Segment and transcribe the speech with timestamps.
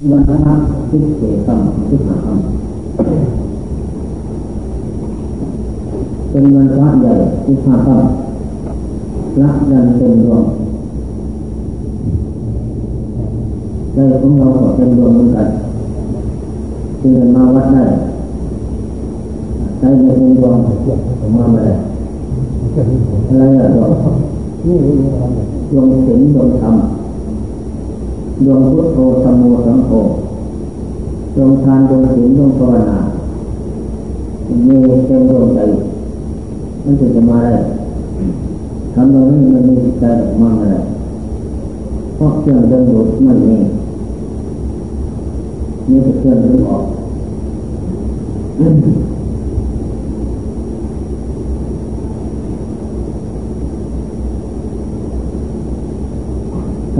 [0.00, 0.54] วันละ
[0.90, 2.38] ทิศเสกรรมทิศหากรรม
[6.30, 7.12] เป็นวันพระใหญ่
[7.44, 8.02] ทิศหากรรม
[9.40, 10.42] ละยันเต็มดวง
[13.92, 15.48] ใจของเราก็เต็มดวงเหมือนกัน
[17.00, 17.84] จึงมาวัดได้
[19.78, 20.54] ใจไม่เต็มดวง
[21.36, 21.74] มาไม่ได้
[23.28, 23.90] อะไรอะดวง
[25.70, 26.76] ดวงศีลดวงธรรม
[28.44, 29.90] ดวงพุทโธธรรมโมสังโฆ
[31.36, 32.98] ดวงทานดวงศีลดวงภาวนา
[34.64, 35.58] เมีเต็มดวงใจ
[36.84, 37.54] มันถึงจะมาได้
[38.94, 40.76] ทำตรงนี้มันมีใจออกมาอะไร
[42.16, 43.56] เพราะเครื่องเดินหลุดไม่มี
[45.88, 46.84] มีแต่เครื่องดึงออก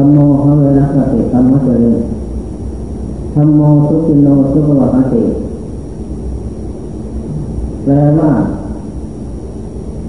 [0.01, 1.97] รรมโมเขาเลยรักษาติธรรมะเจริญ
[3.35, 5.23] ธรรมโมสุขิโนสุขวัตติ
[7.85, 8.31] แปลว่า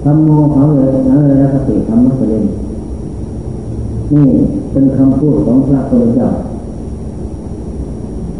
[0.04, 2.44] ธรรมโมเขาเลยรักษาติธรรมะเจริญ
[4.14, 4.28] นี่
[4.72, 6.28] เป็นคำพูดของพระพุทธเจ้า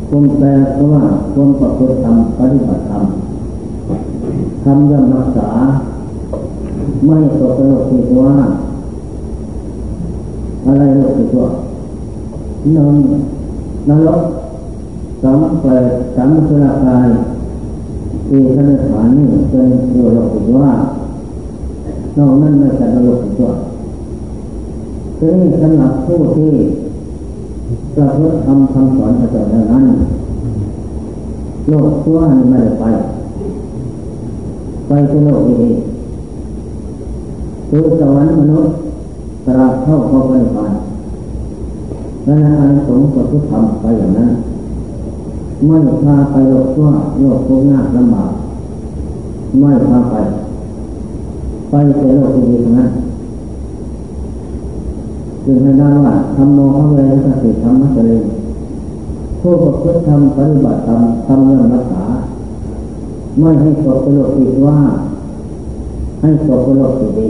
[0.08, 0.48] คงแปล
[0.92, 3.04] ว่าควรประพฤติธรรมปฏิบัติธรรม
[4.64, 5.48] ทำย่อมรักษา
[7.06, 8.34] ไม่ตกโลกที่ว่า
[10.70, 11.50] อะไรโลกที่ว่า
[12.76, 12.94] นอน
[13.88, 14.22] นรก
[15.22, 15.84] สามเปิด
[16.16, 17.08] สามสุรกาย
[18.30, 19.68] อีขณะฐานนี่เป็น
[20.14, 20.70] โลกที่ว่า
[22.18, 23.54] นอกนั้นไม่ใช่โลกที่ว่า
[25.18, 26.52] ทีนี้สำหรับผู้ที่
[27.94, 29.84] ประพฤติทำคำสอนพระเจ้านั้น
[31.68, 32.84] โลกตัวนี้ไม่ได้ไป
[34.88, 35.72] ไปที่โลกนี้
[37.68, 38.72] คือสวรรค์มนุษย์
[39.58, 40.72] ราบเข้าเข้าไปผ่าน
[42.26, 44.30] ดังนั้นอันสงฆ์ก็ทุกทำไปอย่างนั้น
[45.66, 46.88] ไม่พาไปโลกตัว
[47.20, 48.30] โลกทุกข์ยากลำบาก
[49.60, 50.14] ไม่พาไป
[51.70, 52.90] ไปแต่โลกที่ดีทั้งนั้น
[55.44, 58.24] จึงให้ได้ว่าทำโมเขาเลยสติธรรมะเจริญ
[59.40, 62.04] ผู้ประพฤติธรรมปฏิบัติธรรมทำเรื่องรักษา
[63.40, 64.78] ไม่ให้ตกไปโลกที่ว่า
[66.20, 67.28] ให้ตกไปโลกที่ดี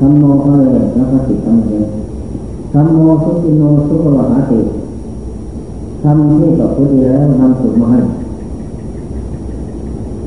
[0.00, 1.84] ธรรมโมเขาเลยแล้วก็ติดธรรมเอง
[2.72, 4.60] ธรรมโมสุขิโนสุขวหาติ
[6.02, 8.00] ทำที่ต่อพุทธิแล้วนำสุขมาให้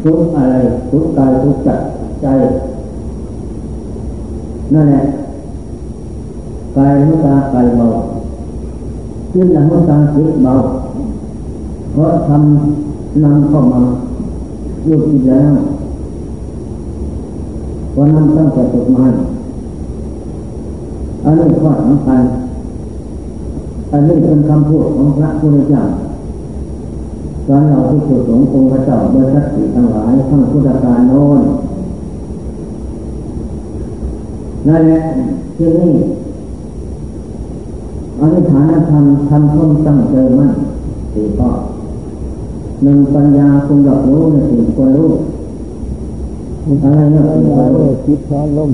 [0.04, 0.56] ทุกอะไร
[0.90, 1.70] ทุกกายทุกใจ
[2.22, 2.28] ใจ
[4.74, 5.04] นั่นแหละ
[6.78, 7.88] กายมุตากายเบา
[9.34, 10.54] จิตมุตาจิตเบา
[11.92, 13.82] เพราะทำนำเข้ามา
[14.86, 15.52] อยู่ที่แล้ว
[17.98, 19.06] วันนั้นตั้งแต่ตกมา
[21.24, 22.22] อันนี้ข้อสำคัญ
[23.92, 25.84] อันนี้เป็นคำพูดของพระพุทธเจ้า
[27.48, 31.42] สอนเราที่สุดขององค์พระเจ้าโดยสัตติทั้งหลายทั้งพุทธการโน้น
[34.68, 35.02] นั่นแหละ
[35.58, 35.94] ที่นี่
[38.20, 40.52] อธิฐานธรรมทำต้นตั้งใจมั่น
[41.14, 41.52] สี่ข้อ
[42.84, 45.12] หนึ่งปัญญาคุณหลับรู้ในสิ่งควรรู้
[46.84, 48.72] อะไรเนี่ยควรรู้คิดช้อนล่ม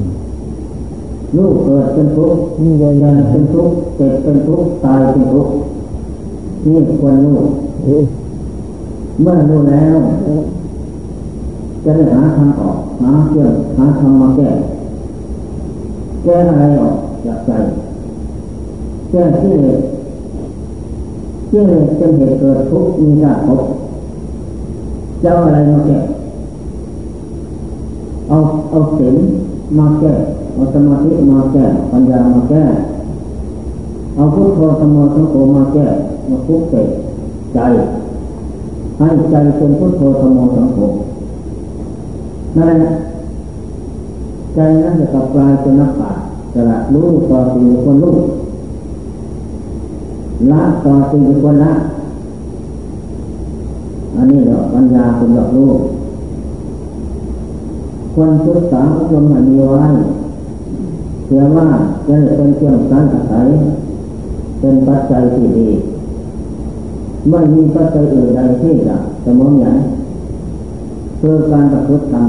[1.38, 5.54] ลูกเกิดเป็นทุกข์นี่เลยเรียนเป็นทุกข์เจ็บเป็นทุกข์ตายเป็นทุกข์
[6.68, 7.38] นี่ควรรู้
[7.84, 8.04] เอ๊ะ
[9.22, 9.98] เมื่อรู้แล้ว
[11.84, 14.50] จะได้หาทางออกหาเครื่องหาทางมาแก้
[16.24, 16.96] แก้อะไรออก
[17.26, 17.52] จากใจ
[19.10, 19.84] แก้ที่เหตุ
[21.50, 23.64] ที่เหตุเป็นเหตุเกิดทุกข์มีหน้าภพ
[25.24, 26.00] จะเอาอะไรมาแก้
[28.30, 28.38] เอา
[28.70, 29.16] เอาศีล
[29.78, 30.14] มาแก้
[30.60, 32.64] เอาสมาธิมาแก้ปัญญามาแก้
[34.16, 34.96] เอาพุทโธสม
[35.32, 35.86] โธมาแก้
[36.30, 36.90] มาพุกเสก
[37.54, 37.60] ใจ
[38.98, 40.78] ให้ใจเป็นพุทโธสมสังโฆ
[42.58, 42.92] นั่นแหละ
[44.56, 48.16] ใจนั้นจะกลับกลายเป็นนักปราชญ์จะละรู้ต่อสิ่งคนรู้
[50.52, 51.74] ละต่อสิ่งคนละ
[54.16, 55.72] อันนี้เราปัญญาเป็นดอกรู้
[58.16, 59.88] คนศึกษาอบรมให้มีไว้
[61.32, 61.68] เชื่อว่า
[62.08, 63.48] จะเป็นเครื่องการอาศัย
[64.60, 65.68] เป็นปัจจัยที่ดี
[67.30, 69.78] ไม่มีปัจจัยอื่นใดที่จะสมองอย่าง
[71.20, 72.26] คือการประพฤติธรรม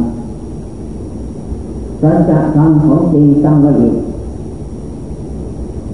[2.02, 3.94] สัจธรรมของจริงตั้งไว้อีก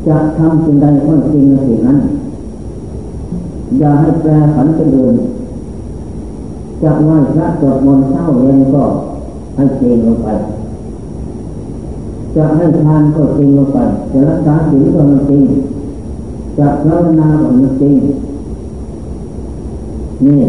[0.08, 1.98] จะทำสิ่งใดก็จริงในสิ่งนั้น
[3.78, 5.16] อย่าให้แปรผันเป็นอื่น
[6.82, 8.84] จะไหว้พระสวดมนต์เช้าเย็นก็
[9.54, 10.28] ให้จริงลงไป
[12.36, 13.78] จะให้ทานก็จริงลงไป
[14.12, 15.42] จะรักษาศีลก็มันจริง
[16.58, 17.94] จะภาวนาของจริง
[20.26, 20.40] นี่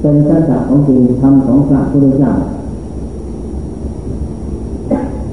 [0.00, 2.32] เป็นสัจจะของจริงธรรมของพระพุทธเจ้า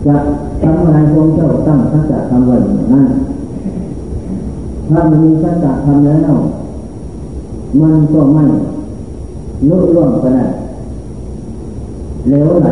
[0.07, 0.17] จะ
[0.61, 3.05] ทำอะไรพระเจ้าตั้งสัจจะทำไว้อย่างนั้น
[4.89, 6.33] ถ้ามันมีสัจจะทำแล้ว
[7.81, 8.43] มันก็ไม่
[9.69, 10.45] ลุล่วงไปได้
[12.27, 12.69] เหลวไหล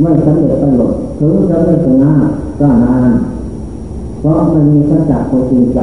[0.00, 2.12] ไม่สำเร็จประโยชน์ถึงจะไม่ชนะ
[2.60, 3.10] ก็นาน
[4.20, 5.80] เพราะมันมีสัจจะโคจริงใจ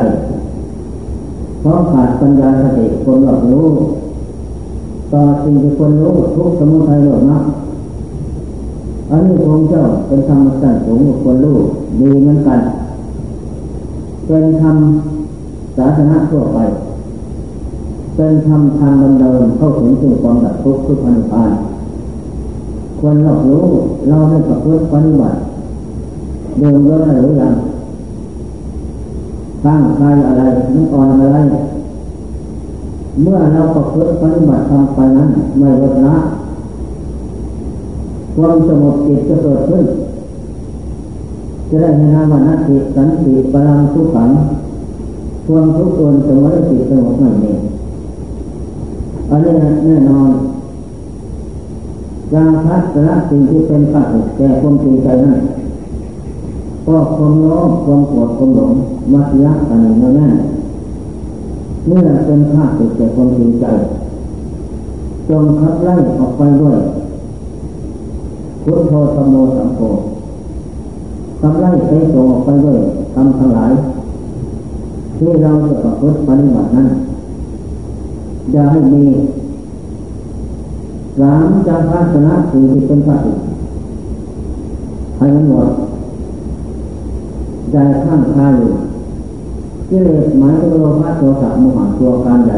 [1.62, 3.67] เพราะขาดปัญญาสติคนหลอกรู้
[5.13, 7.45] ต่อสิ่งที่คนรู้ทุกสมุทัยหลดมาก
[9.09, 11.57] อันนี้พระเจ้าเป็นธรรมสัจสูงคนรู้
[12.00, 12.59] ดีเหมือนกัน
[14.27, 14.77] เป็นธรรม
[15.77, 16.59] ศาสนาทั่วไป
[18.15, 21.51] เป็นธรรมทางดำเนินเข้าถึงสู่ความดับทุกข์ทุกพันธาน
[23.07, 23.66] ควรรอบรู้
[24.10, 25.40] เราได้ประพฤติปฏิบัติ
[26.60, 27.54] เดินเรื่องหรือยัง
[29.66, 30.44] ตั้งใจอะไร
[30.75, 31.38] นึกอ่อนอะไร
[33.22, 35.30] เมื่อเราประพฤติปฏิบัติทำไปนั้น
[35.60, 36.18] ไม่ลดละ
[38.36, 39.86] ความสงบจิตจะเกิดขึ้น
[41.69, 44.30] จะได้ในนามนัตติสันติปรังทุกขัง
[45.46, 47.51] ความทุกข์ตนสงบจิตสงบไม่มี
[49.30, 49.51] อันนี้
[49.86, 50.31] แน่นอน
[52.33, 55.39] การพัฒนาสิ่งที่เป็นข้าศึกแต่ความจริงใจนั้น
[56.88, 58.72] ก็ความโลภความโกรธความหลง
[59.13, 60.27] มัธยักันนั่นแน่
[61.89, 63.66] นี่แหละเป็นข้าศึกแต่ความจริงใจ
[65.30, 66.77] จงขับไล่ออกไปด้วย
[68.63, 69.80] พุทโธธรรมโมสังโฆ
[71.42, 72.77] ขับไล่ไปโตออกไปด้วย
[73.13, 73.72] ทำทั้งหลาย
[75.18, 76.88] ที่เราจะประพฤติปฏิบัตินั้น
[78.54, 79.04] อย่าให้มี
[81.19, 83.33] สามจาภาชนะสิ่งที่เป็นพระอิ
[85.17, 85.69] ให้มันหมด
[87.71, 88.71] ใจข้างคาอยู่
[89.89, 92.57] กิเลสหมายถึงโลภะโทสะโมหะตัวการใหญ่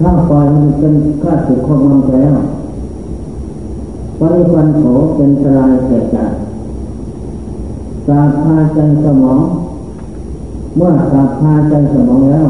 [0.00, 2.34] ถ้าปล่อยมันเป็นข้าศึกของมันแล้ว
[4.18, 4.82] ปริปันโถ
[5.16, 6.16] เป็นสลายแก่ใจ
[8.06, 9.40] สาพาใจสมอง
[10.76, 12.48] เมื่อสาพาใจสมองแล้ว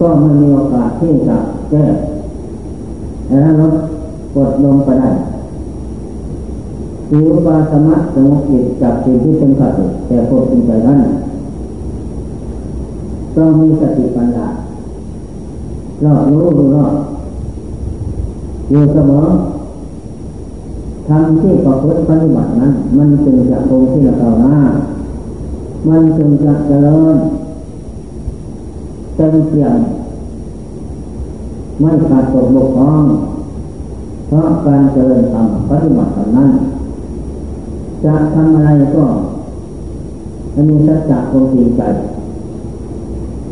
[0.00, 1.36] ก็ไม่มีโอกาสที่จะ
[1.70, 1.84] แก้
[3.30, 3.74] แล้วลด
[4.34, 5.10] กดลงไปได้
[7.08, 9.72] คือวาสมะสงบจิตจากสิ่งที่เป็นขัด
[10.06, 10.98] แต่พวกสิ่งใจนั้น
[13.36, 14.46] ต้องมีสติปัญญา
[16.04, 16.92] รอบรู้รู้รอบ
[18.70, 19.24] อยู่เสมอ
[21.08, 24.58] ทำที่ประพฤติปฏิบัตินั้น มันจึงจะคงที่เราหน้า
[25.88, 27.16] มันจึงจะเจริญ
[29.14, 29.74] เต็มเปี่ยม
[31.80, 33.04] ไม่ขาดตกบกพร่อง
[34.26, 36.50] เพราะการเจริญธรรมปฏิบัตินั้น
[38.04, 39.04] จะทำอะไรก็
[40.54, 41.82] อันนี้สัจจะคงจริงใจ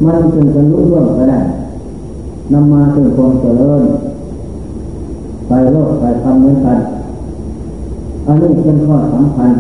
[0.05, 1.41] มันจึงจะรู้เรื่องไปได้
[2.53, 3.83] นำมาถึงความเจริญ
[5.49, 6.79] ไปโลกไปทำเหมือนกัน
[8.27, 9.51] อันนี้เป็นข้อสำคัญ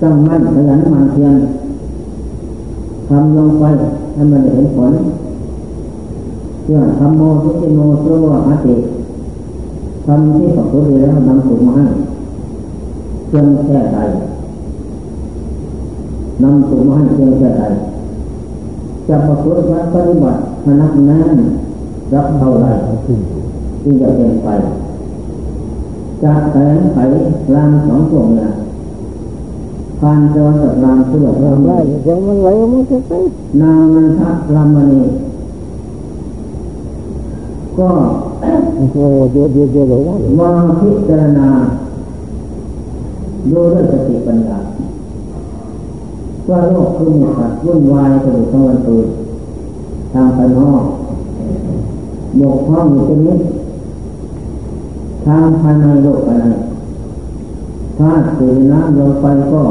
[0.00, 1.36] ตั้งมั่นขยันมันเพียร
[3.08, 3.64] ทำลงไป
[4.14, 4.92] ให้มันเห็นผล
[6.68, 8.74] เพื่อทำโมทุติโมสวะหติ
[10.06, 11.84] ทำที่ประพฤติแล้วนำสุมาให้
[13.28, 13.98] เพียงแค่ใด
[16.42, 17.62] นำสุมาให้เพียงแค่ใด
[19.08, 19.62] จะประพฤติ
[19.94, 21.38] ปฏิบัติพนักแน่น
[22.14, 22.66] รับเท่าไร
[23.82, 24.48] ที่จะเป็นไป
[26.22, 26.96] จากแสงไข
[27.54, 28.50] รามสองพวงเนี่ย
[30.00, 33.12] ผ่านจอสัตรามสุดรามได้เสียงมันไหลมันจะไป
[33.60, 35.02] นามันทักรามณี
[37.78, 37.90] ก็
[38.92, 39.86] โอ้เดี๋ยวเดี๋ยวเดี๋ยว
[40.40, 41.48] ว่าพิจารณา
[43.50, 44.58] ดูด้วยสติปัญญา
[46.50, 49.06] ว่าโลกคือมีสัตว์วุ่นวายกระดูกทั้งวันตื่น
[50.12, 50.84] ทางไปนอก
[52.40, 53.36] บกพร่องอยู่ตรงนี้
[55.26, 56.46] ทางภายในโลกภายใน
[57.98, 59.62] ถ้าตื่นน้ำลงไปก็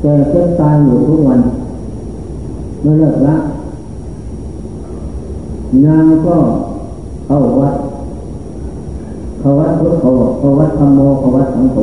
[0.00, 1.40] แก่เจ็บตายอยู่ทุกวัน
[2.82, 3.36] ไม่เลิกละ
[5.84, 6.36] นางก็
[7.26, 7.76] เข้าวัด
[9.38, 10.06] เข้าวัดพุทโธ
[10.38, 11.78] เข้าวัดธรรมโมเข้าวัดสังโฆ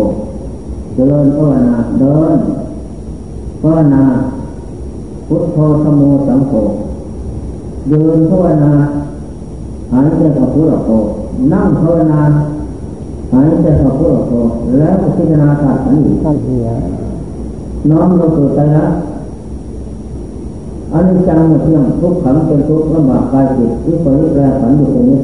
[0.93, 2.37] เจริญภาวนาเดิน
[3.61, 4.03] ภาวนา
[5.27, 6.53] พุทโธธรรมโมสังโฆ
[7.89, 8.71] เดินภาวนา
[9.91, 10.89] หายใจเข้าพุทโธ
[11.53, 12.21] นั่งภาวนา
[13.33, 14.31] หายใจเข้าพุทโธ
[14.77, 16.67] แล้วพิจารณาธาตุนี้ท่านเหีย
[17.89, 18.85] น้อมลงสู่ใจละ
[20.93, 25.19] อันนี้จังเที่ยงทุกขังเป็นทุกข์ลำบากกายจิตวิปริตแรงขันอยู่ตรงนี้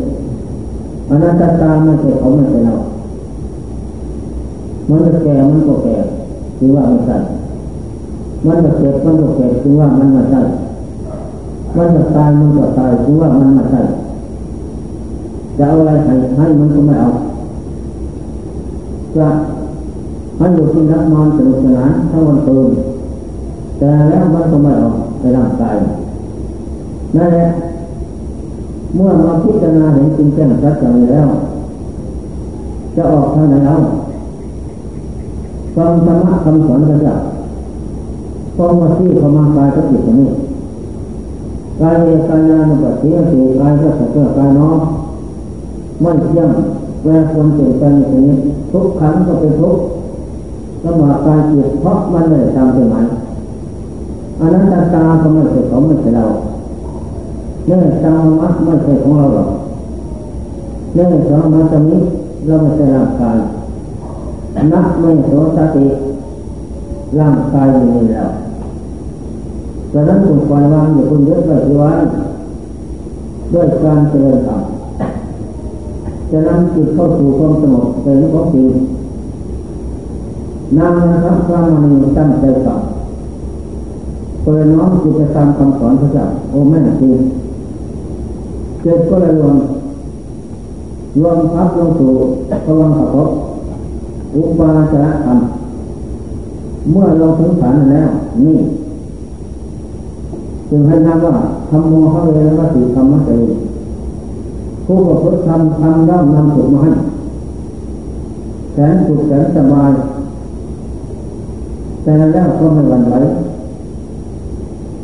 [1.09, 2.75] อนัตตาไม่ใช่เขาไม่ใช่เรา
[4.89, 5.95] มันจะแก่มันก็แก่
[6.55, 7.17] เคือว่าไม่ใช่
[8.45, 10.41] มันจะเกิดมันจะเกิดคือว่ามันไม่ใช่
[11.77, 13.81] มันจะตายมันจะตายคือว่ามันไม่ใช่
[15.57, 17.09] จะเอาอะไรให้ให้มันก็ไม่เอา
[19.17, 19.27] จะ
[20.39, 22.69] มันอยู่ที่รับนอนสนุกสนานทั้งวันตื่น
[23.77, 24.89] แต่แล้วมันก็ไม่เอา
[25.23, 25.75] ในร่างกาย
[27.15, 27.47] นั่นแหละ
[28.95, 31.27] เมื่อมาพิจารณาเห็นจริงแจ้งชัดอย่างนี้แล้ว
[32.95, 33.77] จะออกทางไหนเอา
[35.75, 37.15] ฟังธรรมะคำสอนพระเจ้า
[38.57, 40.29] ฟังมาที่เขามากายก็จิตนี้
[41.81, 44.69] กายเอกายานุปัสสีสีกายก็สักกายน้อ
[46.01, 46.49] ไม่เที่ยง
[47.03, 48.35] แวรควรเปลี่ยนแปลงอย่างนี้
[48.71, 49.83] ทุกครั้งก็เป็นทุกข์
[50.85, 53.05] ลำบากการจิตเพราะมันไม่ได้ตามเป้หมาย
[54.43, 56.25] อนนั้นตาตาก็ไม่ใช่ของไม่ใช่เรา
[57.65, 59.49] เนี่ยตามมัดไม่ใช่ของเราหรอก
[60.93, 61.03] เนี่
[61.35, 62.01] องมาตรงนี้
[62.45, 63.37] เราไม่ใช่ร่างกาย
[64.73, 65.85] นักไม่โสสติ
[67.19, 68.29] ร่างกายอยู่ในี่แล้ว
[69.93, 71.99] ดังนั้นคุณปล่อยวางอย่าคุณเยอะไปที่วัน
[73.53, 74.61] ด้วยการเจริญธรรม
[76.31, 78.67] จะนำจิตเข้าสู่ความสงบเป็นของจริง
[80.77, 82.81] นำนะครับพระมณีตั้งใจฟัง
[84.43, 87.11] เปิดน้อมจิตตามคำสอนพระเจ้าโอ้แม่จริง
[88.81, 89.55] เจ็ดก็เลยรวม
[91.21, 92.11] รวมพับลงสู่
[92.65, 93.15] พระวังขับ
[94.35, 95.39] อุปาจารธรรม
[96.91, 98.09] เมื่อเราถึงฐานแล้ว
[98.45, 98.59] นี่
[100.69, 101.33] จึงให้นับว่า
[101.69, 103.51] ธรรมโมหะเลยแล้วรวติธรรมะเจริญ
[104.85, 106.91] ผู้ประพฤติธรรมทำย่อมนำสุขมาให้
[108.73, 109.91] แสนสุขแสนสบาย
[112.03, 113.15] แต่แล้วก็ไม่หวั่นไหว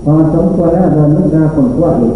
[0.03, 2.15] พอสมควรแล้วเดินนึกนาคนทั่วอีก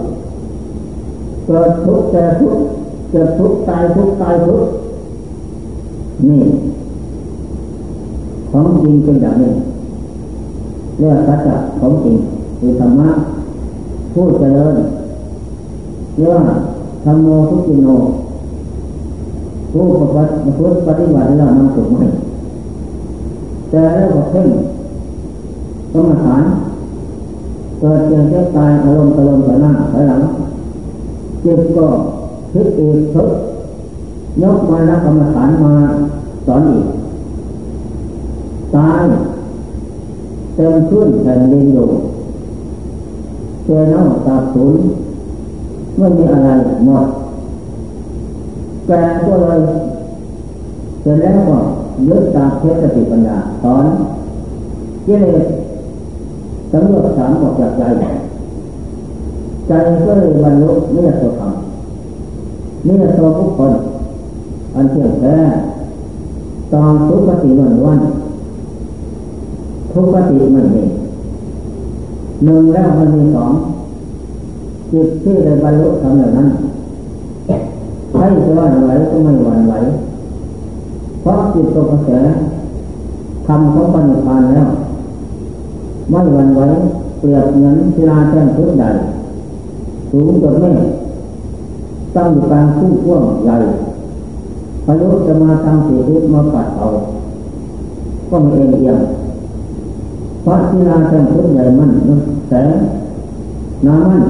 [1.46, 2.64] เกิดทุกข์แก่ทุกข์
[3.12, 4.72] เกิดทุกข์ตายทุกข์ตายทุกข์
[6.30, 6.44] นี่
[8.50, 9.52] ของจริงเป็นอย่างนี้
[11.00, 12.16] เรียกสัจจะของจริง
[12.60, 13.10] คือธรรมะ
[14.14, 14.76] ผู้เจริญ
[16.18, 16.42] เรียกว่า
[17.04, 17.88] ธรรมโมทุกิโน
[19.72, 22.04] ผู้ปฏิบัติผู้ปฏิบัติแล้วนำสุขมา
[23.70, 24.48] แต่แล้วก็เพ่ง
[25.94, 26.44] กรรมฐาน
[27.86, 30.22] เกิดเจ็บเจ็บตายอารมณ์อารมณ์ไปหน้าไปหลัง
[31.42, 31.88] เจ็บก็
[32.52, 33.30] คิดอีกทุก
[34.42, 35.74] ยกมาแล้วกรรมฐานมา
[36.46, 36.86] สอนอีก
[38.76, 39.04] ตาย
[40.56, 41.88] เต็มพื้นแผ่นดินอยู่
[43.66, 44.76] เจอเน่าตาสูญ
[45.98, 46.50] ไม่มีอะไร
[46.86, 47.08] หมด
[48.88, 48.92] แก
[49.26, 49.60] ก็เลย
[51.02, 51.58] เสร็จแล้วก็
[52.08, 53.86] ยึดตามเทสติปัญญาสอน
[55.06, 55.46] เจเลส
[56.74, 57.84] สำรวจสามออกจากใจ
[59.68, 59.72] ใจ
[60.06, 61.54] ก็เลยบรรลุเนื้อตัวธรรม
[62.86, 63.74] เนื้อตัวบุคคล
[64.76, 65.38] อันเที่ยงแท้
[66.74, 68.00] ตอนทุกขติวันวัน
[69.94, 70.84] ทุกขติมันมี
[72.46, 73.52] หนึ่งแล้วมันมีสอง
[74.92, 76.48] จิตที่ได้บรรลุธรรมอย่างนั้น
[78.14, 79.74] ให้จะว่าไหวก็ไม่หวั่นไหว
[81.22, 82.10] เพราะจิตตัวกระแส
[83.48, 84.70] ทำของปัญญาแล้ว
[86.10, 86.62] ไม่หวั่นไหว
[87.20, 88.90] เปรียบเหมือนศิลาแท่งทุกใหญ่
[90.10, 90.72] สูงจนไม่
[92.16, 93.58] ตั้งอยู่กลางทุ่งท่วงใหญ่
[94.86, 96.86] พายุจะมาทำสีทิศมาปัดเอา
[98.30, 98.98] ก็ไม่เอ็นเอียง
[100.46, 101.90] พระศิลาแท่งทุกใหญ่มัน
[102.48, 102.70] แสง
[103.88, 104.24] น้ำมัน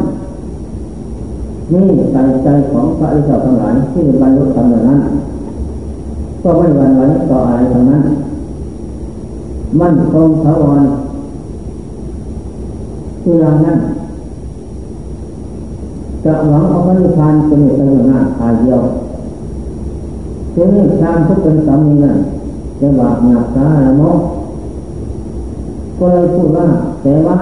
[1.72, 5.00] นี่ใจใจของพระอิศวรทั้งหลายที่บรรลุธรรมนั้น
[6.44, 7.02] ก็ไม่หวั่นไหว
[7.32, 8.04] ต่ออะไรทั้งนั้น
[9.80, 10.82] มั่นคงถาวร
[13.24, 13.78] ที่เรานั้น
[16.24, 18.82] จะหวังเอาพระนิพพานเป็นไปหน้าทายเดียว
[20.54, 22.18] ทีนี้ชามทุกเป็นสามีนั้น
[22.80, 24.04] จะบาปหนักตาละโม
[25.98, 26.68] ก็เลยพูดว่า
[27.02, 27.38] แต่ว่า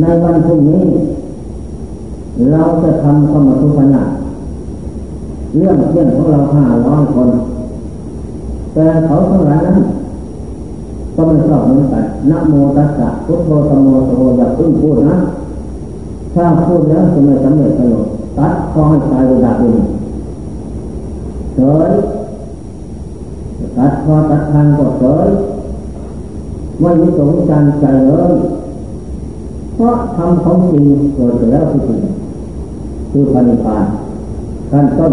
[0.00, 0.82] ในวันพรุ่งนี้
[2.52, 4.04] เราจะทำสมทุปัญญา
[5.56, 7.28] เรื่องเพื่อนของเราห้าร้อยคน
[8.74, 9.78] แต่เขาทั้งหลายนั้น
[11.20, 15.16] ก็ไม่ชอบเหมือนกันนะโมตัสสะพุทโธธรรมโมสโภอย่าพึ่งพูดนะ
[16.34, 19.78] ถ้าพูดแล้วจะไม่สำเร็จประโยชน์ตัดคอให้ตายเวลาเอง
[21.54, 21.58] เฉ
[21.88, 21.90] ย
[23.76, 25.28] ตัดคอตัดทางก็เฉย
[26.80, 28.34] ไม่มีสงสารใจเลย
[29.74, 30.84] เพราะทำของจริง
[31.14, 32.00] เกิดแล้วที่จริง
[33.10, 33.84] คือปณิพาน
[34.70, 35.12] ขั้นต้น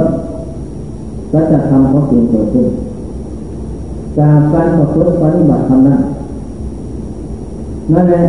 [1.32, 2.68] ก็จะทำของจริงเกิดขึ้น
[4.20, 6.02] จากการประพฤติปฏิบัติธรรมนั้น
[7.94, 8.24] นั่นแหละ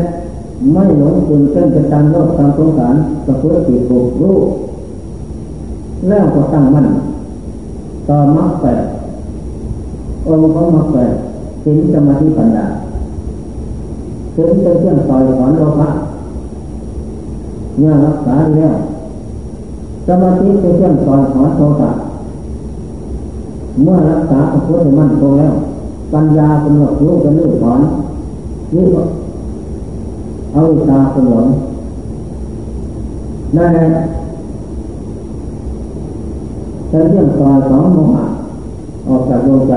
[0.73, 2.95] ไม่หลงตนเต้นไปตามโลกตามสงสาร
[3.27, 4.37] ประพฤติถูกรู้
[6.09, 6.87] แล้วก็ตั้งมั่น
[8.09, 8.83] ต่อมรรคแปด
[10.27, 11.13] องค์ของมรรคแปด
[11.65, 12.67] ศีลสมาธิปัญญา
[14.35, 15.89] ศีลเป็นเครื่องต่อยสอนโลภะ
[17.79, 18.75] เมื่อรักษาแล้ว
[20.07, 21.91] สมาธิเป็นเครื่องต่อยสอนโทสะ
[23.83, 25.55] เมื่อรักษาพระพุทธมั่นคงแล้ว
[26.13, 27.81] ปัญญาเป็นหลักรู้เป็นรู้สอน
[28.75, 29.03] นี่ก็
[30.53, 31.47] เอาตาเป็นหลง
[33.57, 34.05] นั่นแหละ
[36.89, 38.25] เป็นเรื่องต่อยสอนโมหะ
[39.09, 39.75] ออกจากดวงใจ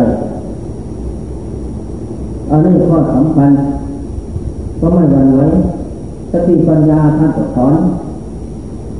[2.49, 3.49] อันนี้ข้อสำคัญ
[4.79, 5.39] ก็ไม่หวั่นไหว
[6.31, 7.73] สติปัญญาท่านสอน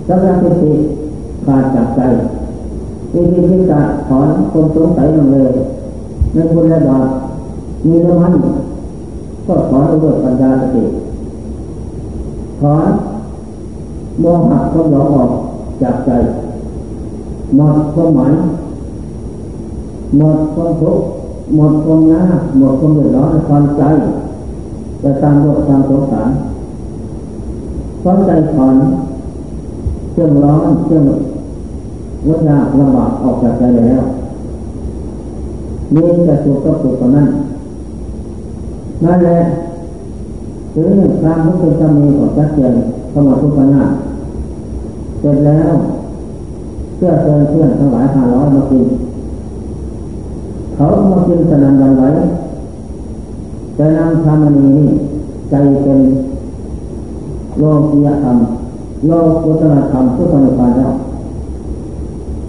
[0.08, 0.72] สัมสติ
[1.46, 2.02] ขาดจากใจ
[3.14, 5.54] วิธีที่จะถอนคนสงสัยลงเลย
[6.34, 7.08] ในบุญและบาป
[7.88, 8.34] มีน้ำมัน
[9.46, 10.84] ก็ถอนด้วยปัญญาสติ
[12.62, 12.90] ถอน
[14.20, 15.32] โมหะความหลงออก
[15.82, 16.12] จากใจ
[17.56, 18.34] หมดความหมาย
[20.18, 21.06] หมดความทุกข์
[21.56, 23.84] หมดความยากหมดความเดือดร้อนความใจ
[25.02, 26.30] จะตามโลกตามสงสาร
[28.02, 28.76] ความใจถอน
[30.12, 31.04] เครื่องร้อนเครื่อง
[32.28, 34.04] วัฏยากลำบากออกจากใจแล้ว
[35.94, 37.28] มีแต่สุขก็สุขตอนนั้น
[39.04, 39.40] นั่นแหละ
[40.74, 40.90] ถึง
[41.22, 42.74] พระพุทธเจ้ามีของจัดเจน
[43.10, 43.86] เข้ามาทุกปัญหา
[45.20, 45.72] เสร็จแล้ว
[46.96, 48.86] เพื่อเชิญเพื่อนทั้งหลายห้าร้อยมากิน
[50.76, 52.04] เขามากินสนันวันไหว
[53.76, 54.90] แต่นางธรรมนีนี่
[55.50, 56.00] ใจเป็น
[57.60, 58.38] โลกียธรรม
[59.08, 59.12] โล
[59.44, 60.94] กุตรธรรมผู้สนุพานแล้ว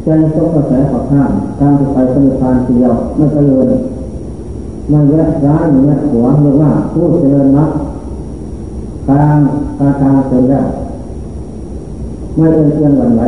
[0.05, 3.69] ใจตกกระแสขับข้ามทางไปสนุพานเดียวไม่เจริญ
[4.89, 7.71] ไม่แยกร้ายแยกหัวหรือว่าผู้เจริญนัก
[9.09, 9.39] กลาง
[9.79, 10.67] กลาทางเป็นแล้ว
[12.37, 13.23] ไม่เอ็นเอียงหวั่นไหว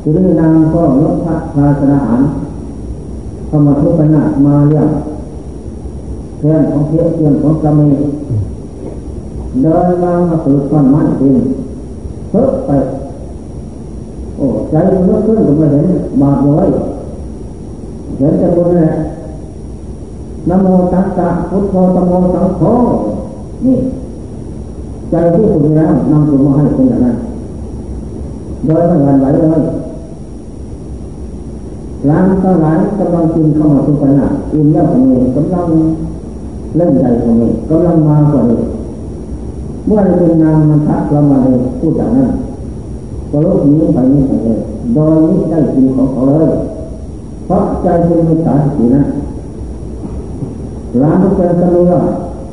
[0.00, 2.20] ทีนี้นางก็ลดพระภาชนะอาหาร
[3.46, 4.88] เข้ามาทุกข์หนักมาเรื่อง
[6.38, 7.88] เพื่อนของเพื่อนเพื่อนของสามี
[9.62, 11.34] เดินมามาฝึกความมั่นจริง
[12.30, 12.70] เพิ่ไป
[14.70, 15.86] ใจมันลุกขึ้นก็ม่เห็น
[16.22, 16.68] บาปเลย
[18.18, 18.86] เห็นแต่คนนี้
[20.48, 22.62] นโมตัสสะพุทโธตโมสังโฆ
[23.64, 23.78] นี่
[25.10, 27.16] ใจที่ฝึกแล้วนำตัวมาให้เป็นอย่างนั้น
[28.66, 29.62] โดยไม่หวั่นไหวเลย
[32.08, 35.66] ร้านก็ร้านกำลังกินเข้ามาทุกขณะอิ่มแล้วก็มีกำลัง
[36.76, 38.56] เล่นใจก็มีกำลังมาก็มี
[39.86, 42.28] เมื่อเป็นงานมันทักเรามาเลยพูดจากนั้น
[43.30, 44.58] ก็โลกนี้ไปนี้ไปเลย
[44.94, 46.52] โดยนี้ได้กินของเขาเลย
[47.46, 49.02] เพราะใจเป็นมิจฉาสตินะ
[51.02, 52.02] ร้านทุกคนจะรู้ว่า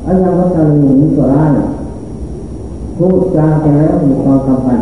[0.06, 1.52] อายังวัชรีนี้ก็ร้าย
[2.96, 4.80] พูดจาไปแล้วมีความสัมพัน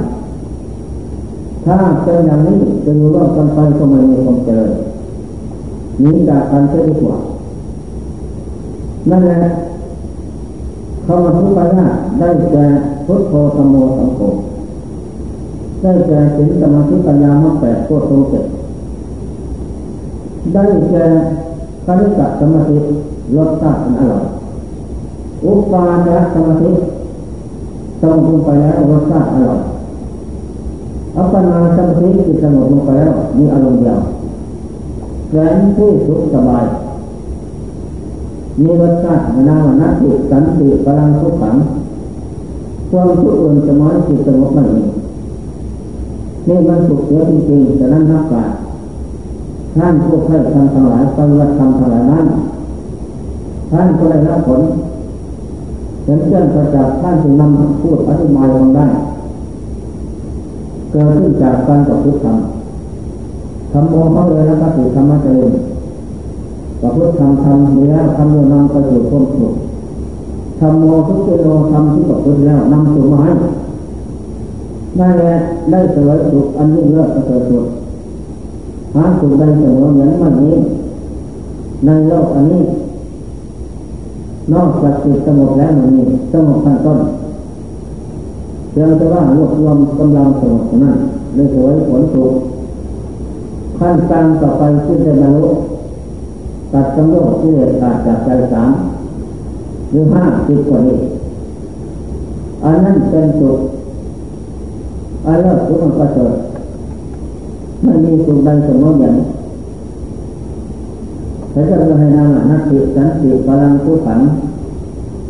[1.65, 4.73] ถ้าเป็นอย่างนี้จะอยู่ร่วมกันไปก็ไม่มีความเจริญ
[6.03, 7.17] นีจากกันเสียดีกว่า
[9.11, 9.41] นั่นแหละ
[11.05, 12.67] เขามาทุกปัญหาได้แก่
[13.07, 14.21] พุทโธธโมสังโฆ
[15.83, 18.45] ได้แก่สินสมาธิปัญญามรรคแปดโคตรโตเจ็ด
[20.53, 21.05] ได้แก่
[21.87, 22.77] การจัดสมาธิ
[23.37, 24.25] ลดตาเป็นอร่อย
[25.45, 26.71] อุปาจารสมาธิ
[28.01, 29.61] สงบลงไปแล้วรสชาติอร่อย
[31.17, 33.99] อัปปนาสมาธิจิตสงบลงไปแล้วมีอารมณ์เดียว
[35.31, 36.65] แสนที่สุขสบาย
[38.61, 41.57] มีรสชาตินาวันนัติสันติพลังทุขัง
[42.91, 44.83] ความทุกข์อื่นจะมาจิตสงบไม่มี
[46.49, 48.45] นี่มันสุขเสียจริงๆแต่นั้นนับว่า
[49.77, 52.27] ท่านผู้ใครทำทั้งหลายปฏิบัติธรรมทั้งหลายนั้น
[53.71, 54.61] ท่านก็ได้รับผล
[56.05, 58.87] เห็นเชื่อประจักษ์ท่านจึงนำพูดอธิบายลงได้
[60.91, 62.37] เกิดขึ้นจากการกับพุทธธรรม
[63.73, 65.53] ทำโมเขาเลยแล้วก็ถือธรรมะเจริญ
[66.81, 69.55] กับพุทธธรรมทำดีแล้วทำโมนำไปสู่ความสุข
[70.61, 73.33] ทำโมทุกเจโลทำที่กับพุทธแล้วนำสู่มาให้
[74.99, 75.35] ได้แล้
[75.71, 77.67] ได้เสวยสุขอันยิ่งเลิศประเสริฐสุด
[78.95, 80.57] หาสุขได้เสมอเหมือนมันนี้
[81.87, 82.63] ในโลกอันนี้
[84.53, 86.99] นอกจากจิตสงบแล้วมันมีสงบขั้นต้น
[88.71, 90.97] เพียงแต่ว่ารวบรวมกำลังสงบนั้น
[91.35, 92.33] เลยสวยผลสุข
[93.79, 95.51] ขั้นกลางต่อไปขึ้นได้บรรลุ
[96.73, 97.51] ตัดกำโลกที่
[97.81, 98.71] ขาดจากใจสาม
[99.91, 100.99] หรือห้าสิบกว่านี้
[102.65, 103.59] อันนั้นเป็นสุข
[105.27, 106.35] อันเลิศสุขมันประเสริฐ
[107.85, 109.15] มันมีสุขใดสมมติอย่าง
[111.53, 114.21] แต่จะเราให้นามนักติสันติพลังผู้ขัน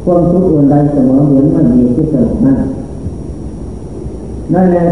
[0.05, 2.57] ความทุกข์อื่นใดเสมอเหมือนมันมีที่สงบนั่น
[4.55, 4.87] นั่นแหละ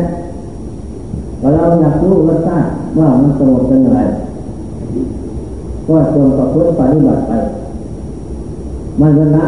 [1.41, 4.01] เราอยากรู้รสชาติว่ามันสงบเป็นอย่างไร
[5.87, 7.33] ก็จงประพฤติปฏิบัติไป
[8.99, 9.47] ไม่เวลา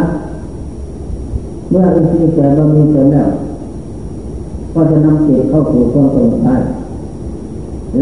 [1.70, 3.28] เมื่ออินทรีย์แก่บามีเกิดแล้ว
[4.74, 6.56] ก็จะนำจิตเข้าสู่ความสงบได้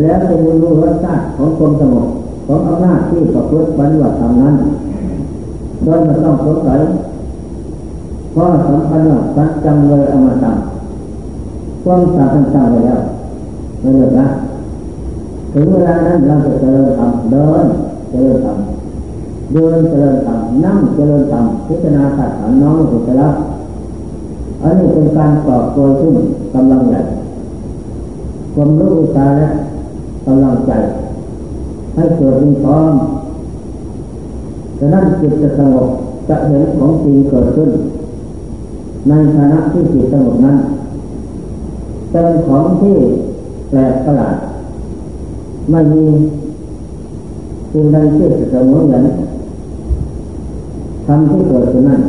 [0.02, 2.08] แล้วจะมีรู้รสชาติของความสงบ
[2.46, 4.54] ของอำนาจที่ประพฤติปฏิบัติธรรมนั้น
[5.84, 6.80] โดยไม่ต้องสงสัย
[8.32, 13.00] เพราะสำคัญว่าสัจจังเลยอมาทำความสัจจังไว้แล้ว
[13.80, 14.26] ไม่เลิกนะ
[15.52, 17.64] ถึงเวลานั้นเราจะเจริญธรรมเดิน
[18.10, 18.58] เจริญธรรม
[19.52, 23.28] เดินเจริญธรรมนั่งเจริญธรรมพิจารณาตัดฐานน้องอุจจาระ
[24.62, 26.14] อันนี้เป็นการตอบโดยขึ้น
[26.54, 27.00] กำลังใหญ่
[28.54, 29.48] ความรู้ตาและ
[30.26, 30.72] กำลังใจ
[31.94, 32.92] ให้เกิดมีพร้อม
[34.78, 35.88] ฉะนั้นจิตจะสงบ
[36.28, 37.70] จะเห็นของจริงเกิดขึ้น
[39.08, 40.56] ในขณะที่จิตสงบนั้น
[42.10, 42.96] เป็นของที่
[43.70, 44.36] แปลกประหลาด
[45.70, 46.04] ไม่มี
[47.72, 49.04] สิ่งใดที่จะสมอเหมือน
[51.06, 52.00] ทำที่เกิดขึ้นนั้น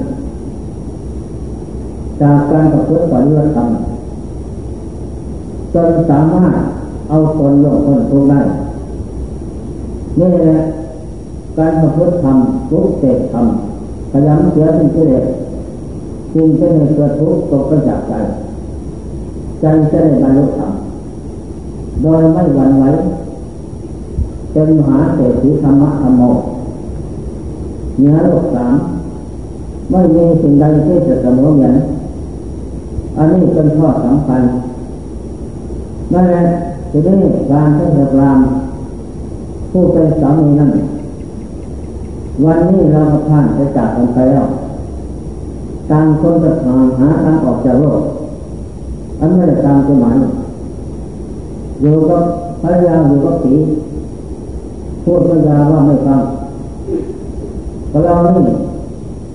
[2.22, 3.70] จากการประพฤติปฏิบัติธรรม
[5.74, 6.54] จนสามารถ
[7.10, 8.42] เอาตนลงคนทุกได้
[10.20, 10.60] นี่แหละ
[11.58, 12.38] การประพฤติธรรม
[12.70, 13.46] ทุกเศษธรรม
[14.12, 15.26] พยายามเสียสิ่งที่เด็ด
[16.34, 18.14] สิ่งที่ในเกิดทุกข์ตกกระจากใจ
[19.60, 20.72] ใจจะได้บรรลุธรรม
[22.02, 22.86] โดยไม่หวั่นไหว
[24.52, 26.22] เป็นมหาเศรษฐีธรรมะธรรมโม
[27.98, 28.74] เหนือโลกสาม
[29.92, 31.76] ไม่มีสิ่งใดที่จะเสมอเหมือน
[33.17, 34.41] อันนี้เป็นข้อสำคัญ
[36.13, 36.43] นั่นแหละ
[36.91, 38.39] ทีนี้การเทศราม
[39.71, 40.69] ผู้เป็นสามีนั่น
[42.45, 44.45] วันนี้เราผ่านไปจากกันไปแล้ว
[45.91, 48.02] ต่างคนจะหาหาทางออกจากโลก
[49.19, 50.15] อันไม่ได้ตามตัวหมาย
[51.82, 52.24] อยู่กับ
[52.62, 53.54] ภรรยาอยู่กับผี
[55.04, 56.21] พูดปัญญาว่าไม่ฟัง
[57.89, 58.56] แต่เรานี่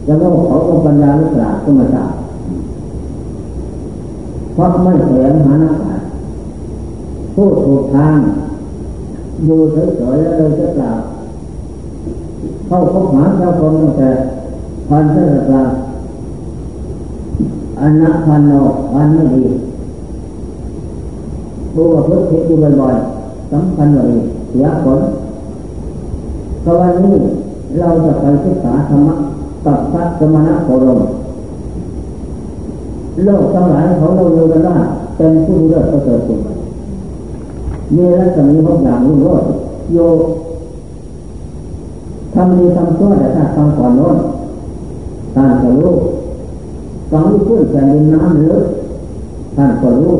[0.06, 2.10] จะโง่เขาองปัญญาหรือเปล่าก็มาทราบ
[4.56, 6.08] เพราะไม่แสวงหานักปราชญ์
[7.34, 8.18] พูดถูกทาง
[9.44, 10.98] อยู่เฉยๆแล้วเลยจะกล่าว
[12.66, 14.10] เข้าพบหาเจ้าคนตั้งแต่
[14.88, 15.62] พันเท่าไหร่
[17.80, 18.52] อันนัพันโน
[18.92, 19.44] พันไม่ดี
[21.74, 24.12] ดูว่าพุทธิอยู่บ่อยๆสำคัญเลย
[24.48, 25.00] เสียผล
[26.64, 27.16] พราะวันนี้
[27.78, 29.16] เราจะไปศึกษาธรรมะ
[29.66, 31.00] กับพระสมณะโคดม
[33.24, 34.76] โลกทั้งหลายเขาเราอยู่กันว่า
[35.16, 36.40] เป็นผู้เลิศประเสริฐสุด
[37.94, 39.48] มีรัศมีหกอย่างรุ่งโรจน์
[39.92, 39.98] โย
[42.34, 44.16] ทำดีทำชั่วแต่ถ้าทำก่อนโน้น
[45.34, 45.94] ท่านก็รู้
[47.10, 48.64] ฟังที่ขึ้นแผ่นดินน้ำลึก
[49.56, 50.14] ท่านก็รู้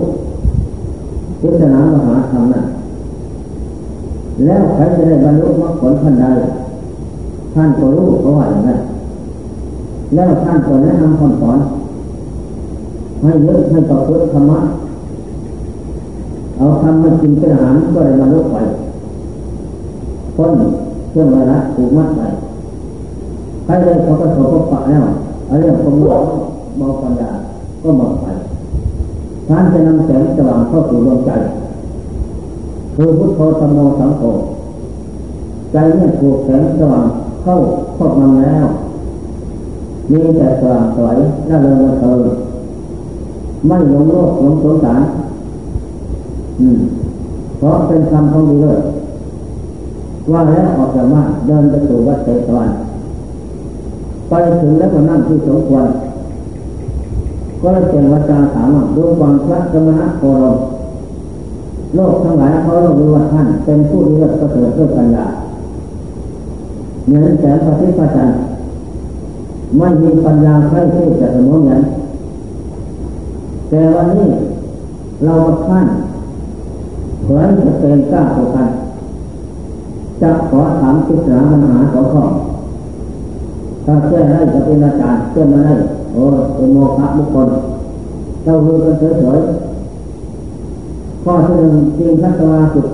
[1.41, 2.67] พิจารณามหาธรรมนั้น
[4.45, 6.27] แล้วใครจะได้บรรลุมรรคผลทันใด
[7.55, 8.81] ท่านก็รู้เขาะว่าอย่างนั้น
[10.15, 11.59] แล้วท่านก็แนะนำคำสอน
[13.27, 14.59] ให้เยอะให้ต่อเพื่อธรรมะ
[16.57, 18.57] เอาทำมากินเป็นอาหารก็ได้บรรลุไป
[20.37, 20.51] พ้น
[21.11, 22.23] เครื่องไรละถูกมัดไป
[23.65, 25.05] ใครได้เขาก็เขาก็ปะแล้ว
[25.47, 26.09] เอาเรื่องความรู้
[26.79, 27.31] เบาปัญญา
[27.83, 28.27] ก็หมดไป
[29.49, 31.31] ท่านจะนำแสงสว่างเข้าสู่ดวงใจ
[32.95, 34.23] คือพุทโธธรรมโมสังโฆ
[35.73, 37.07] ใจเนี่ยถูกแสงสว่าง
[37.43, 37.57] เข้า
[37.97, 38.67] ครอบงำแล้ว
[40.11, 41.17] มีแต่สว่างสวย
[41.49, 41.87] น่าเริงเริ
[42.19, 42.46] ง
[43.67, 45.03] ไม่หลงโลกหลงสงสาร
[46.61, 46.79] อืม
[47.59, 48.81] เพราะเป็นคำของดีเลย
[50.33, 52.71] ว่าแล้วออกจากบ้านเดินไปสู่วัดเตตวัน
[54.29, 55.87] ไปถึงแล้วก็นั่งที่สมควร
[57.61, 60.55] ก็เลยเป็นวัจาถามว่าดวงความพระกรรมะโครม
[61.95, 65.27] โลกทั้งหลายเขาเรู้ว่าท่านเป็นผู้เลือกประเสริฐด้วยปัญญา
[67.05, 68.39] เหมือนแสงพระอาทิตย์พระจันทร์
[69.79, 71.65] ไม่มีปัญญาใครที่จะสมมติ
[73.69, 74.29] แต่วันนี้
[75.25, 75.35] เรา
[75.67, 75.87] ท่าน
[77.25, 78.69] ขอให้จะเป็นกล้าต่อกัน
[80.23, 82.25] จะขอถามศึกษาปัญหาของข้อ
[83.85, 85.75] ถ้าแก้ได้จะเป็นอาจารย์แก้ไม่ได้
[86.13, 86.25] โอ้
[86.55, 87.49] เป็นโมฆะบุคคล
[88.45, 92.87] เราดูกันเฉยๆข้อที่หนึ่งจริงทัศวาสุด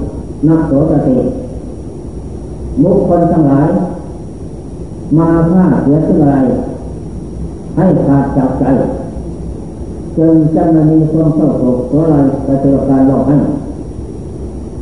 [0.48, 1.16] นักโสตติ
[2.82, 3.68] มุคคลทั้งหลาย
[5.18, 6.36] มาผ้าเสียสิ่งอะไร
[7.76, 8.64] ให้ขาดจากใจ
[10.16, 13.36] จึงจะไม่มีความเศร้าโศกตัวอะไรไปเจอการหลอกให้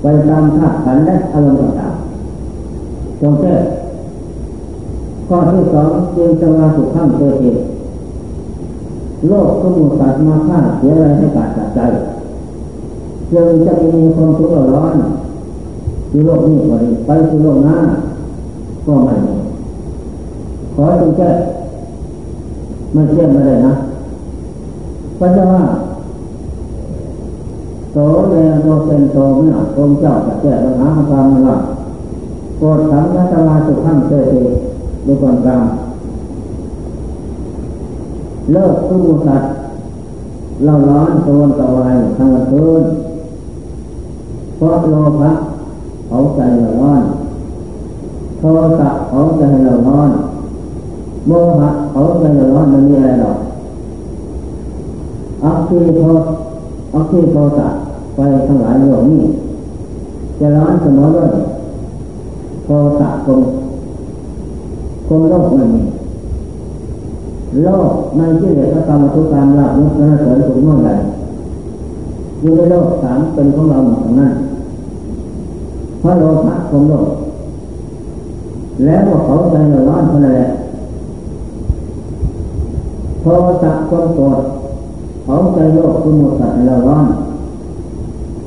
[0.03, 3.55] ไปตามธาตุขันและอารมณ์ต่างๆจงแก้
[5.29, 7.61] ข้อที่สองจึงจะมาสุขข้ามเกิดเหตุ
[9.29, 11.81] โลกก็มูสัตว์มาฆ่าเสียอะไรให้ขาดจากใจ
[13.33, 14.95] จึงจะมีความทุกข์ร้อน
[16.11, 17.77] อยู่โลกนี้ก็ดีไปสู่โลกหน้า
[18.87, 19.35] ก็ไม่มี
[20.75, 21.31] ขอจงแก้
[22.93, 23.75] ไม่เชื่อไม่ได้นะ
[25.21, 25.65] ก็จะว่า
[27.93, 27.99] โต
[28.31, 31.57] เรโตเป็นโตเมื่อองเจ้าจะแก้ปัญหาความมันละ
[32.59, 34.43] โกรธสังฆตลาสุขังเตติ
[35.07, 35.65] ดูก่อนกลาง
[38.53, 39.51] เลิกทุกสัตว์
[40.65, 42.83] เราร้อนโซนตะวันทางวันคืน
[44.57, 45.33] เพราะโลภะ
[46.09, 47.03] เขาใจเราร้อน
[48.39, 48.43] โท
[48.79, 50.11] สะเขาใจเราร้อน
[51.27, 51.31] โม
[51.61, 53.37] หะเขาใจเราร้อนมันมีอะไรหรอก
[55.45, 56.03] อักขีโท
[56.95, 57.69] อักขีโทสะ
[58.17, 59.23] ไปทั้งหลายโลกนี้
[60.39, 61.31] จะร้อนเสมอด้วย
[62.65, 62.69] โท
[63.01, 63.41] สะคง
[65.07, 65.83] คงโลกมันมี
[67.65, 70.91] โลกในที่เหลือกรรมทุกการลาบมุกและเสริญสุขโน่นใด
[72.41, 74.33] อยู่ในโลกสามเป็นของเราหมดนั้น
[76.03, 77.09] พระโลภะของโลก
[78.85, 79.57] แล้วก็เขาใจ
[79.89, 80.49] ร้อนเท่านั้นแหละ
[83.21, 83.25] โท
[83.63, 84.41] สะความโกรธ
[85.33, 87.07] เขาใจโลกคือหมดสัตว์เราร้อน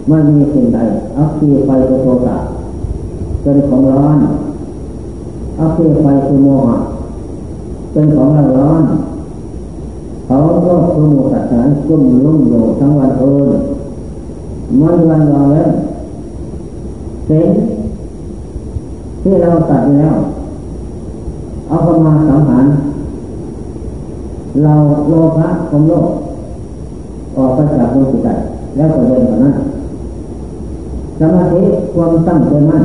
[0.08, 0.80] ไม่มีสิ่งใด
[1.18, 2.36] อัคคีไฟคือโทสะ
[3.42, 4.18] เป็นของร้อน
[5.60, 6.78] อัคคีไฟคือโมหะ
[7.94, 8.84] เป็นของร้อน
[10.26, 13.58] เขาโลกคือหมสัตว์นั้นกุ้มลุ่มโยทั้งวันเอิญ
[14.82, 15.70] มันวันรอแล้ว
[17.26, 17.50] เส็น
[19.22, 20.16] ที่เราตัดแล้ว
[21.68, 22.66] เอาเข้ามาสังหาร
[24.64, 24.74] เรา
[25.10, 26.08] โลภะของโลก
[27.38, 28.30] ออกไปจากดวงจิตใจ
[28.76, 29.54] แล้วก็เดินต่อนั้น
[31.20, 31.62] สมาธิ
[31.96, 32.84] ความตั้งใจมั่น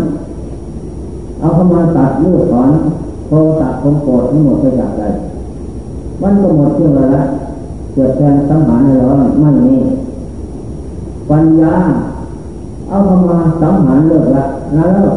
[1.40, 2.70] เอาเข้ามาตัดลูกถอน
[3.26, 5.02] โทสะความโกรธทั้งหมดไปจากใจ
[6.22, 7.24] มันก็หมดเรื่องอะไรละ
[7.94, 9.76] เกิดแทนสังหารในเราไม่มี
[11.30, 11.74] ปัญญา
[12.88, 15.14] เอาเข้ามาสังหารเลิกละแล้วเลิก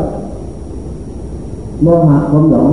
[1.81, 2.69] โมหะความหลง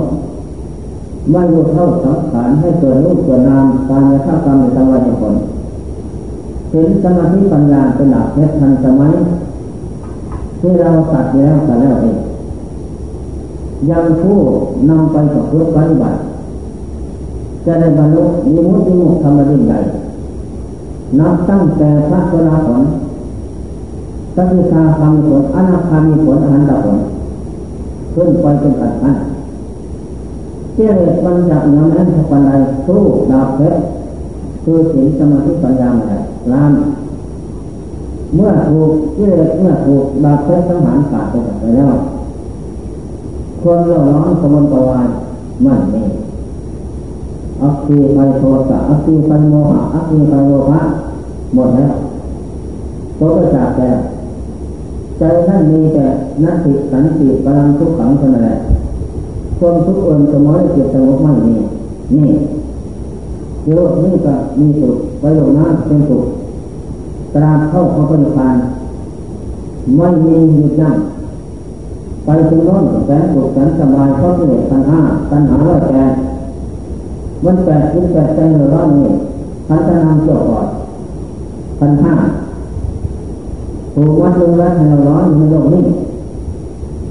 [1.31, 5.35] ไม่รู้เท่าสังขารให้เกิดรูปเกิดนามการยะกรรมในสังวรผล
[6.71, 9.13] เห็นสมาธิปัญญาเป็นหลักเพชรทันสมัย
[10.59, 12.17] ที่เราตัดแล้วตัดแล้วเอง
[13.89, 14.37] ยังผู้
[14.89, 16.19] นำไปกับเพื่อปฏิบัติ
[17.65, 19.79] จะได้บรรลุมีมุติมุขธรรมยิ่งใหญ่
[21.19, 22.81] นับตั้งแต่พระโสดาผล
[24.35, 26.97] สักิทาคามีผลอนาคามีผลอหันตผล
[28.13, 29.15] ขึ้นไปเป็นอัตถัน
[30.73, 32.51] เที่ยงมันจากน้ำนั้นปันใด
[32.85, 33.01] สู้
[33.31, 33.79] ดาบเพชร
[34.63, 36.13] คือศีลสมาธิปัญญาอะไร
[36.53, 36.71] ล้าน
[38.35, 41.25] เมื่อถูกที่เเมื่อถูกดาบเพชรสังหารขาด
[41.59, 41.93] ไปแล้ว
[43.61, 45.07] คนเราร้อนสมนตวาย
[45.63, 46.03] ไม่มี
[47.61, 50.81] อัคคีไปโทสะอัคคีไปโมหะอัคคีไปโลภะ
[51.53, 51.93] หมดแล้ว
[53.17, 53.89] โตก็จากแต่
[55.17, 56.05] ใจท่านมีแต่
[56.43, 58.57] นัตติสันติพลังทุกขังเท่านั้นแหละ
[59.59, 61.55] ความทุกข์อนสมอยจิตสงบไม่มี
[62.15, 62.29] นี่
[63.69, 66.25] โยกนี่ก็มีสุขไปลงน้ำเป็นสุข
[67.35, 68.55] ตราบเข้าเข้าปฏิพาน
[69.97, 70.95] ไม่มีหยุดยั้ง
[72.25, 74.99] ไปถึงโน้นแสนสุขแสนสบายเพราะกิเลสตัณหา
[75.31, 76.05] ตัณหาว่าแก่
[77.45, 78.39] มันแปดขึ้นแปดใจ
[78.71, 79.11] เร้อนนี่
[79.67, 80.67] พันธนามเกี่ยวก่อน
[81.79, 82.13] พันห้า
[83.93, 85.83] ถูกวัดลงแล้วให้เราร้อนในโลกนี้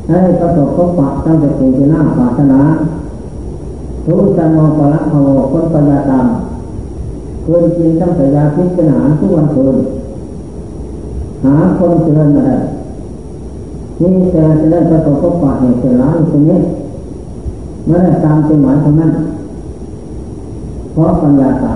[0.08, 2.60] ให้ประสบพบปะตั้งแต่เกิดเป็นหน้าปรารถนา
[4.06, 6.26] ทุกจันมองปละภาวคนปัญญาตาม
[7.50, 9.76] ควรกินตั้งแต่ยาพิษเป็นาทุกวันคืน
[11.44, 12.56] หาคนเจริญมาได้
[14.02, 16.58] นี่แต่จะได้ประสบพบปะเนี่ยเป็นล้านตรงนี้
[17.86, 19.10] ไม่ได้ตามเป็นหมายของนั้น
[20.92, 21.74] เพราะปัญญาตา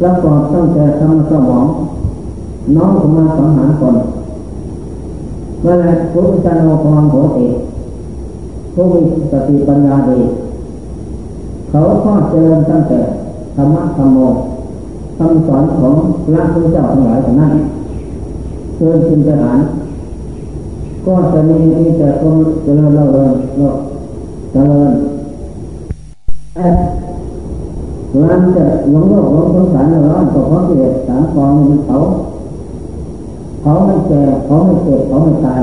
[0.00, 1.66] ประกอบตั้งแต่ทำสมอง
[2.76, 3.96] น้องผมมาสังหารคน
[5.60, 7.56] เมื่อไรพระพุทธเจ้าพรโหเอก
[8.74, 9.00] ผู้มี
[9.32, 10.20] สติปัญญาดี
[11.68, 13.00] เขาข้อเจริญตั้งแต่
[13.56, 14.18] ธรรมะธรรมโม
[15.18, 17.52] คำสอนของพระพุทธเจ้าทั้งหลายทั้งนั้น
[18.74, 19.58] เชิญชินทหาร
[21.06, 23.70] ก็จะมีมีแต่คนเจริญเล่าเริงเรา
[24.52, 24.92] เจริญ
[26.54, 26.66] แต่
[28.22, 31.96] ร้านจะหลงโลกหลงสงสารร้อนก็เพราะกิเลสสามกองมันเขา
[33.62, 35.62] เขาไม่แก่เขาไม่เจ็บเขาไม่ตาย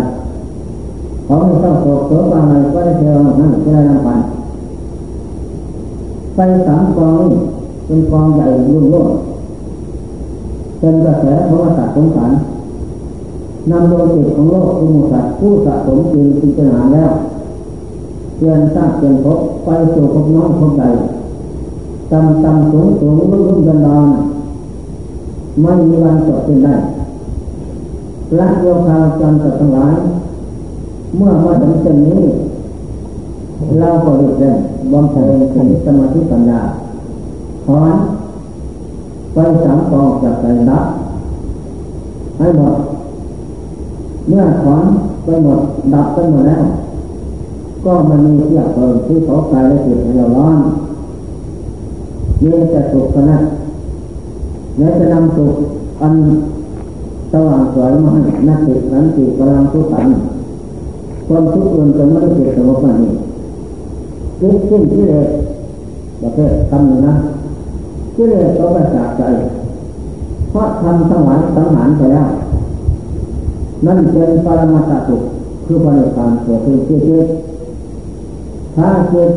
[1.26, 4.20] เขาไม่เศร้าโศกเสียอะไรก็ได้เจอนั่นก็ได้นำพัน
[6.36, 7.42] ไปสามกองนี้
[7.92, 9.18] เป็นกองใหญ่รุ่งโรจน์
[10.80, 12.32] เป็นกระแสเพราะว่าตัดสงสาร
[13.72, 17.12] นำดวงจิตของโลกอุโมสัตว์ผู้สะสมจริงพิจารณาแล้ว
[18.38, 20.84] เปลี่ยนซากเปลี่ยนภพไปสู่ภพน้องภพใด
[22.12, 24.08] ตำตำสูงสูงรุ่มรุ่มดันดอน
[25.62, 26.76] ไม่มีวันจบสิ้นได้
[28.40, 29.96] ละโยคาจำตัดทั้งหลาย
[31.18, 32.22] เมื่อมาถึงเส้นนี้
[33.80, 34.58] เราก็หยุดเล่น
[34.92, 36.62] บำเพ็ญสมาธิปัญญา
[37.66, 37.94] ถอน
[39.34, 40.86] ไฟสามกองจากใจดับ
[42.38, 42.76] ให้หมด
[44.28, 44.84] เมื่อถอน
[45.24, 45.60] ไปหมด
[45.94, 46.64] ดับไปหมดแล้ว
[47.86, 50.58] ก็มันมีเสียเปิดที่เขากายและจิตให้เราร้อน
[52.44, 53.40] มีแต่สุขนะ
[54.78, 55.56] และจะนำสุข
[56.02, 56.14] อัน
[57.32, 58.20] สว่างสวยมาให้
[58.50, 60.08] นักจิตนั้นจิตกำลังทุกข์กัน
[61.28, 63.12] ความทุกข์มันจะไม่ได้เกิดสงบมานี่
[64.40, 65.28] คิดขึ้นที่เลย
[66.22, 67.16] ประเภททำหนึ่งนะ
[68.22, 69.24] ที่เลยเขาไปจากใจ
[70.50, 72.28] เพราะทำสวรรค์สังหารไปแล้ว
[73.86, 75.22] นั่นเป็นปรมาตสุข
[75.66, 77.28] คือบริการเกิดขึ้นที่จิต
[78.76, 79.30] ถ้าจิต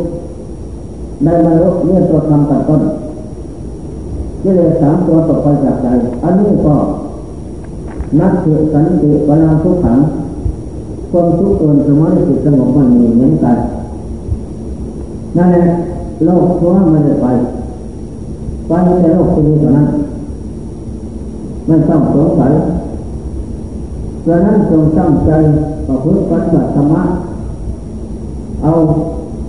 [1.24, 2.82] ในมนุษย์เนี่ยตัวทำตัดต้น
[4.42, 5.86] กิเลสสามตัวตกไปจากใจ
[6.24, 6.74] อันนี้ก็
[8.20, 9.98] นักเกิดสันติปรามทุกขัง
[11.10, 13.56] ความทุกข์ตนสมาธิจิตสงบมันมีเหมือนกัน
[15.36, 15.64] นั่นแหละ
[16.24, 17.28] โลกเพราะมันจะไป
[18.68, 18.72] ไป
[19.02, 19.88] ในโลกที่นี้เท่านั้น
[21.66, 22.52] ไม่ต้องสงสัย
[24.26, 25.30] ดังนั้นจงตั้งใจ
[25.86, 27.02] ประพฤติปฏิบัติธรรมะ
[28.62, 28.72] เอา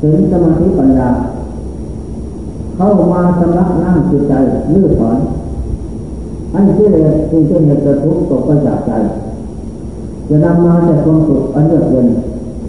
[0.02, 1.10] ถึงสมาธิปัญญา
[2.76, 4.34] เข้ามาสำลักน้ำจิตใจ
[4.74, 5.18] ลื้อถอน
[6.54, 8.92] อันที่เลยที่เป็นเหตุกระทุกตกไปจากใจ
[10.30, 12.08] จะนำมาแต่ความสุขอันเยือกเย็น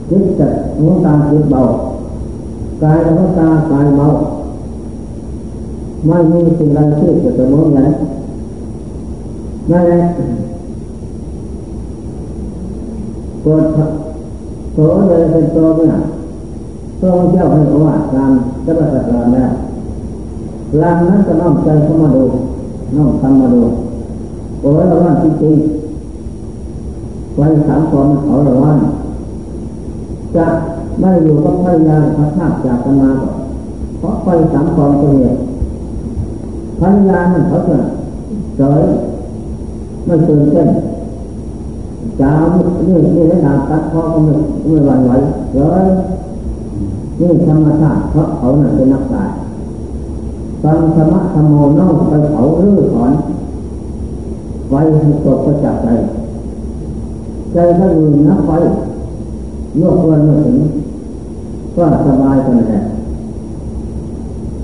[0.09, 1.62] จิตจะหัวตาจิตเบา
[2.82, 4.09] กายหัวตากายเบา
[6.09, 7.88] ไม่มีสิ่งใดที่จะเสมอกัน
[9.71, 10.01] นั่นแหละ
[13.45, 13.57] ตัว
[14.77, 15.95] ตัวเลยเป็นตัวเนี่ย
[17.01, 18.33] ตัวเจ้าให้เขาว่าตาม
[18.64, 19.51] จะมาสัการแล้ว
[20.83, 22.25] ลางนั้นจะน้อมใจเข้ามาดู
[22.97, 23.62] น้อมทำมาดู
[24.61, 28.73] โอ้ยเราว่าจริงๆไฟสามกองเขาเราว่า
[30.37, 30.47] จะ
[31.01, 33.11] ไม่อยู่กับภรรยาพระธาจากกันมา
[33.99, 35.37] เพราะไฟสามกองตัวเนี่ย
[36.81, 37.79] ภรรยานั้นเขาจะ
[38.57, 38.83] เฉย
[40.07, 40.69] ไม่ตื่นเต้น
[42.21, 44.33] จ้านี่นี่ระดับตัดพ่อก็ไม่
[44.67, 45.12] ไม่หวั่นไหว
[45.55, 45.87] เลย
[47.21, 49.31] นี่ธรรมชาติเพราะเขาน่ะเป็นนักตาย
[50.62, 53.12] ฟังธรรมะธรรมโมนอกไปเผารื้อถอน
[54.71, 55.89] ไว้ให้ตกประจักษ์ใจ
[57.53, 58.51] ใจถ้าอยู่นับไฟ
[59.81, 60.57] ยกวันมาถึง
[61.75, 62.81] ก็สบายกันแหละ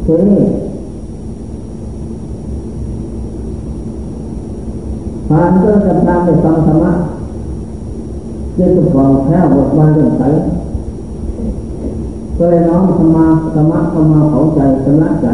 [0.04, 0.40] ทีนี้
[5.32, 6.92] ผ่านเรื่องจำนำไปฟังธรรมะ
[8.54, 10.22] เจ้าของแค่บทบาทเรื่องใส
[12.36, 15.26] ก็เลยน้อมธรรมะธรรมะเข้ามาเผาใจชำระใจ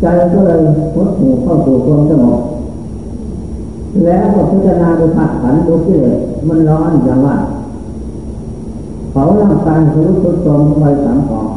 [0.00, 0.60] ใจก็เลย
[0.94, 2.40] พดหูเข้าสู่ความสงบ
[4.04, 6.16] แล้วก็พิจารณาดูผักขันดูที่เลย
[6.48, 7.36] มันร้อนอย่างว่า
[9.10, 11.48] เผาร่างกายรู้สึกตรงไปสามของ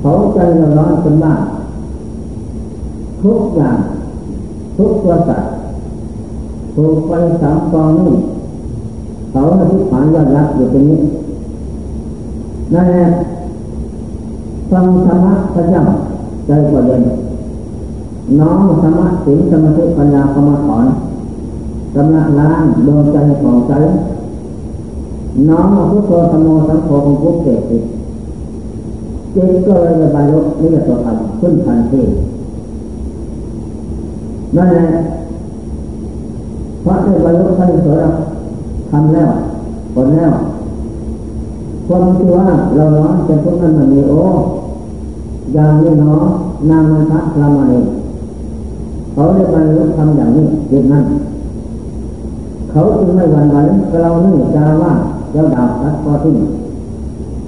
[0.00, 1.34] เผาใจเราร้อนจนบ้า
[3.22, 3.78] ทุกอย่าง
[4.76, 5.50] ทุกตัวสัตว์
[6.80, 7.12] ถูกไฟ
[7.42, 8.16] สามกองนี่
[9.30, 11.00] เขาในที่ฐานยอดรักอยู่ตรงนี้
[12.74, 13.04] นั่นแหละ
[14.70, 15.82] ฟังธรรมะพระเจ้า
[16.46, 17.02] ใจก็เย็น
[18.40, 20.86] น้อมธรรมะสิ่งสมาธิปัญญาเข้ามาถอน
[21.96, 23.72] กำลังล้างดวงใจของใจ
[25.48, 32.02] น้อมมาพุทโธธรรมโมสังโฆของพุทธเกศจิตก็เลยบรรลุนิยตัวธรรมขึ้นทันที
[34.56, 34.86] นั่นแหละ
[36.84, 38.12] พราะได้บรรลุท่านสวด
[38.90, 39.30] ทำแล้ว
[39.94, 40.32] ผลแล้ว
[41.86, 44.22] ความที่ว่าเราเนาะเป็นพวกนั้นมันมีโอ้
[45.54, 46.26] อย่างนี้เนาะ
[46.70, 47.84] นางมันทักลามาเอง
[49.12, 51.04] เขาได้บรรลุทำอย่างนี้เด็กนั้น
[52.70, 53.56] เขาจึงไม่หวั่นไหว
[54.02, 54.92] เรานี่จาว่า
[55.32, 56.34] เจ้าดาบทัดพอที่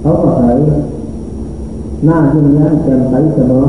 [0.01, 0.57] เขาก็เผย
[2.05, 3.65] หน้ายิ้มแย้แจ่มใสเสมอ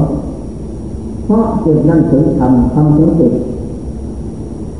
[1.25, 3.33] เพราะจิตนั้นถึงทำทำถึงจิต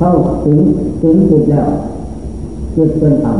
[0.03, 0.57] เข้าถึง
[1.01, 1.67] ถึงจิตแล้ว
[2.75, 3.37] จิตเป็นธรรม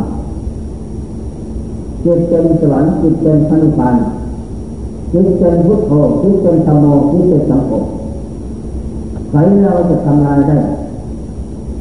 [2.04, 3.96] จิตเป็นสวรรค์จิตเป็นพระนิพพาน
[5.12, 5.92] จิตเป็นพุทโธ
[6.22, 7.72] จิตเป็นธรรมโมจิตเป็นสังโฆ
[9.30, 10.58] ใครเราจะทำลายได้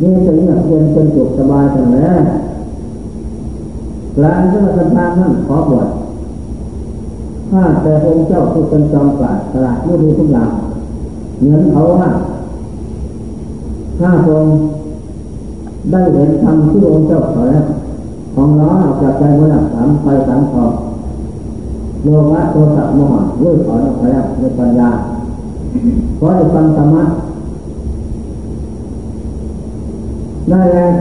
[0.01, 2.21] นี่ถึงเย็นเป็นสุขสบายกันแล้ว
[4.21, 5.89] หลานก็มาสัมภาษณ์นั่นขอบวช
[7.51, 10.51] ถ้าแต่องค์เจ้าผู้เป็นจอมปราดตลาดไม่ดีทุกอย่าง
[11.39, 12.11] เหมือนเขาว่า
[13.99, 14.45] ถ้าทรง
[15.91, 17.67] ได้เห็นธรรมที่องค์เจ้าสอนแล้ว
[18.35, 20.65] ของน้องออกจากใจมันหนักสามไปสามคอ
[22.03, 24.91] โลภะโทสะโมหะเลื่อยถอนออกไปแล้วในปัญญา
[26.17, 27.05] เพราะได้ฟังธรรมะ
[30.51, 30.93] ได้แล้ว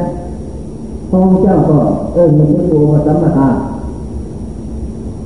[1.09, 1.77] พระองค์เจ้าก็
[2.13, 3.49] เอ้ยมีที่ตัวสัมมาทา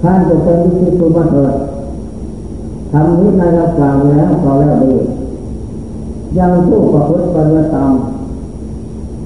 [0.02, 1.54] ท่านจะเป็นที่ตัวมาเถิด
[2.92, 4.94] ทำนี้ในเรากล่าวแล้วก็แล้วดี
[6.38, 7.92] ยังผู้ประพฤติปฏิบัติตาม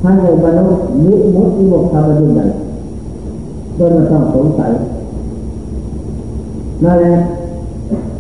[0.01, 0.73] ให้ในบรรลุ
[1.05, 2.45] มิมุติมุขธรรมยิ่งใหญ่
[3.75, 4.71] โดยไม่ต้องสงสัย
[6.83, 7.15] นั่นแหละ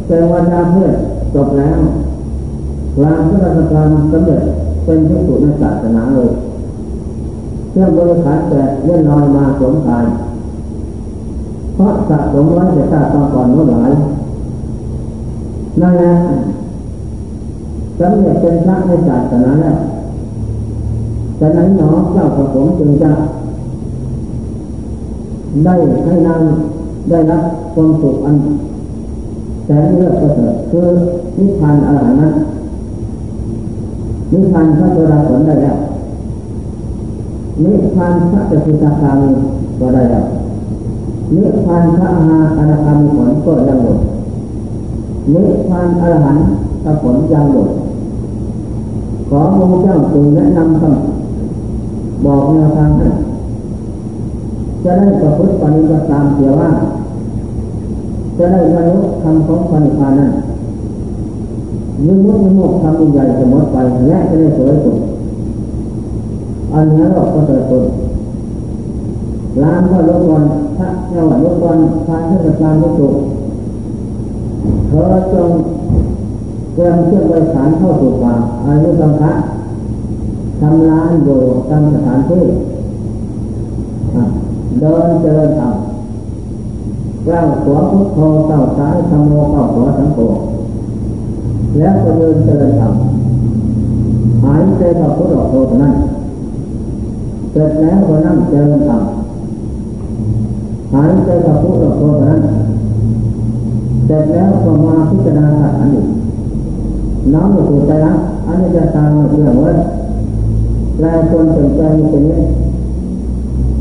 [0.05, 0.87] แต่วันนาเพื่อ
[1.33, 1.77] จบแล้ว
[3.03, 4.41] ลาพระราชการสำเร็จ
[4.83, 6.29] เป็นที่สุดในศาสนาเลย
[7.73, 10.05] เรื่องบริขารแต่เลื่อนลอยมาสมกาย
[11.73, 13.91] เพราะสะสมไว้แต่ชาติก่อนโน้นหลาย
[15.81, 16.13] นั่นแหละ
[17.99, 19.77] สำเร็จเป็นพระในศาสนาแล้ว
[21.39, 23.11] ฉะนั้นหนอเจ้าประสงค์จึงจะ
[25.65, 25.75] ได้
[26.05, 26.41] ให้นาง
[27.09, 27.41] ได้รับ
[27.73, 28.35] ความสุขอัน
[29.65, 30.87] แสนเลือกประเสริฐคือ
[31.37, 32.41] นิพพานอรหันต์
[34.31, 35.77] นิพพานพระโสดาผลได้แล้ว
[37.63, 39.31] นิพพานพระจตุตาคามี
[39.79, 40.25] ก็ได้แล้ว
[41.35, 43.99] นิพพานพระอาหาอนาคามีผลก็ยังหมด
[45.33, 46.45] นิพพานอรหันต์
[47.01, 47.69] ผลยังหมด
[49.29, 53.07] ขอพระเจ้าจงแนะนำคำบอกแนวทางให้
[54.83, 56.69] จะได้ประพฤติปฏิบัติตามเสียว่า
[58.37, 60.31] จะได้บรรลุคำของพันธานนั้น
[62.05, 63.77] ยิ่งมุดยิ่งมุดทำยิ่งใหญ่จะหมดไป
[64.09, 64.97] และจะได้สวยสุด
[66.73, 67.85] อันนี้เราก็จะตุน
[69.63, 70.43] ล้างก็ลดวัน
[70.77, 73.13] พระเจ้าลดวันทานเทศกาลลดสุด
[74.87, 75.03] เธอ
[75.33, 75.49] จง
[76.79, 78.33] เตรียมเครื่องบริการเข้าสู่ป่า
[78.65, 79.31] อายุสังฆะ
[80.59, 82.43] ทำร้านอยู่ตามสถานที่
[84.79, 85.73] เดินเจริญธรรม
[87.27, 90.19] ก้าวขวาพุทโธเก้าซ้ายธรรมโมก้าขวาสังโฆ
[91.77, 92.93] แล้วก็เดินเจริญธรรม
[94.43, 95.93] หายใจเข้าพุทโธโธนั้น
[97.51, 99.01] เสร็จแล้วก็นั่งเจริญธรรม
[100.93, 102.39] หายใจเข้าพุทโธโธนั้น
[104.05, 105.47] เสร็จแล้วก็มาพิจารณา
[105.79, 106.03] อันนี้
[107.33, 109.73] น้อมสู่ใจรักอันนี้จะตามเรื่องว่า
[110.95, 112.41] แปลคนสนใจเป็นนี้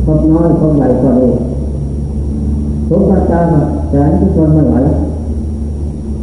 [0.04, 1.28] พบน้อยพบใหญ่ก็ดี
[2.88, 3.46] ทุกประการ
[3.88, 4.76] แสนที่คนไม่ไหว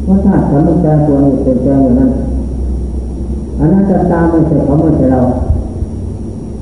[0.04, 2.12] เพราะถ้าขันมันแปลตัวนี้เป็นแปลอย่างนั้น
[3.60, 5.22] อันนั้นจะตามไม่ใช่เขาไม่ใช่เรา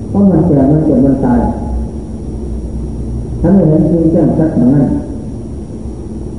[0.09, 1.41] เพราะมันแก่มันเจ็บมันตาย
[3.41, 4.87] ถ้าไม่เห็นจริงแจ้งชัดอย่างนั้น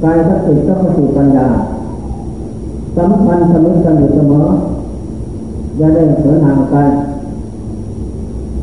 [0.03, 1.47] กายทัศน์ก็เข้าสู่ปัญญา
[2.97, 4.47] สัมพันธ์สมิกันอยู่เสมอ
[5.79, 6.89] อย่าได้เสือห่างกัน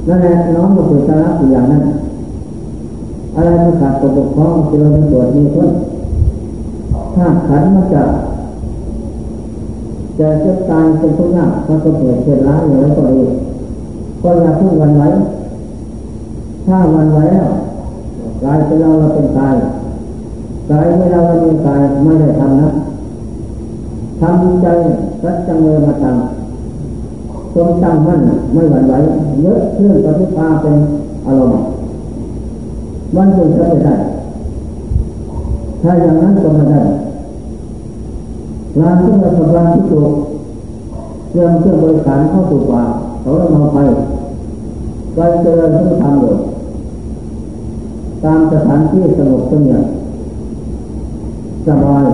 [0.08, 1.84] นั่นแหละน้องมาสู่สาระอย่างนั้น
[3.36, 5.70] อะไรมันขาดตกบกพร่องที่เราตรวจมีคน
[7.16, 8.10] ถ้าขันมาจาก
[10.20, 13.34] จะเจ็บตายเป็นทุกอย่างถ้าก็เกิดเกิดร้ายอย่างไรก็เอง
[14.22, 15.08] ก็อย่าพึ่งวันไว้
[16.66, 17.50] ถ้าวันไว้แล้ว
[18.44, 19.56] กลายเป็นเราเราเป็นกาย
[20.70, 22.70] กลายไม่เราเราเป็นกายไม่ได้ทำนะ
[24.22, 24.68] ทำใจ
[25.26, 28.20] รักจังเลยมาทำจงตั้งมั่น
[28.54, 28.94] ไม่หวั่นไหว
[29.42, 30.76] เยอะเครื่องปฏิภาเป็น
[31.26, 31.68] อารมณ์
[33.16, 33.96] มันจึงจะไม่ได้
[35.82, 36.82] ถ้าอย่างนั้นก็ไม่ได้
[38.80, 40.12] งานที่เราทำงานที่ถูก
[41.34, 42.84] เรื่องเครื่องบริการเข้าสู่ป่า
[43.22, 43.80] เขาเรามาไป
[45.16, 46.34] ไปเจริญที่ทำอยู่
[48.24, 49.80] ตามสถานที่สงบสงี่ย
[51.68, 52.06] สบาย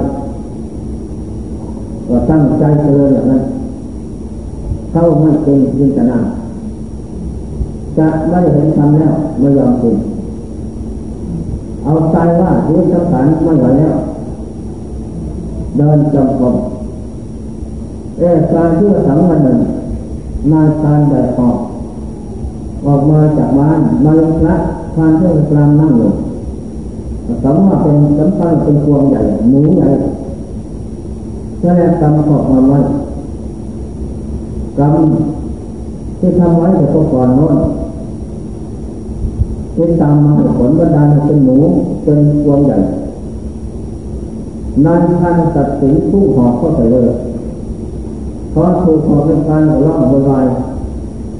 [2.07, 3.43] ก็ตั้งใจเจริญอย่างนั้น
[4.91, 6.19] เข้าไม่เป็นยินตนา
[7.97, 9.95] จะไม่เห็นทำแล้วไม่ยอมเป็น
[11.83, 13.95] เอาใจว่าที่สังขารไม่ไหวแล้ว
[15.77, 16.55] เดินจงกรม
[18.17, 18.21] เอ
[18.53, 19.59] การที่อสังวันหนึ่ง
[20.51, 21.57] นายการแบบออก
[22.85, 24.55] ออกมาจากบ้านมาลงพระ
[24.95, 26.11] ทานเพื่อกลางนั่งอยู่
[27.43, 29.89] สมว่าเป็นสำคัญเป็นพวงใหญ่หมูใหญ่
[31.67, 32.79] แสดงกรรมก็ทำไว้
[34.77, 34.95] กรรม
[36.19, 37.57] ที่ทำไว้แต่ก็ก่อนโน้น
[39.75, 41.57] ที่ตามมาผลบันดาลเป็นหมู
[42.03, 42.77] เป็นพวงใหญ่
[44.85, 47.09] นานท่านตัดสินผู้หอกเข้าไปเลย
[48.51, 50.45] เพราะถูกหอกเป็นการร้องโวยวาย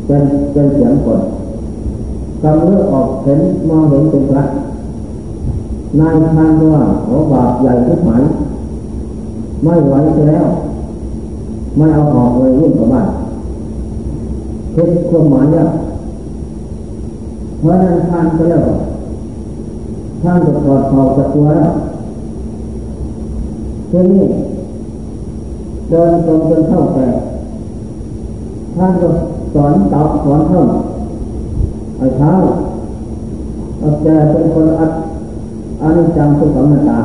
[0.05, 1.21] เป็นเป็นเสียงกด
[2.43, 4.43] กำเลือกออกเห็นมองเห็นเป็นพระ
[5.99, 8.23] นายท่านว่าหัวบาปใหญ่ทุกหมาย
[9.63, 9.93] ไม่ไหว
[10.29, 10.47] แล้ว
[11.77, 13.09] ไม่เอาออกเลยวุ่นกับบ้าน
[14.73, 15.65] คิดความหมายเนี่ย
[17.59, 18.63] เพราะนั้นท่านไปแล้ว
[20.23, 21.73] ท่านจะถอดถอดจากตัวแล้ว
[23.91, 24.23] ทีนี้
[25.89, 27.07] เดินตรงจนเข้าแก่
[28.75, 29.07] ท่านก็
[29.53, 30.63] สอนตอบสอนเท่า
[31.99, 32.31] อ้เท้า
[33.79, 34.91] เอาแกเป็นคนอัด
[35.81, 36.99] อนิจังทุขังนาตา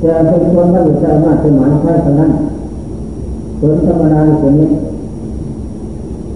[0.00, 2.32] แต่เป็นคนไม่รู้จักมาเป็นหมายใครเท่านั้น
[3.60, 4.70] ผลธรรมดาเป็นนี้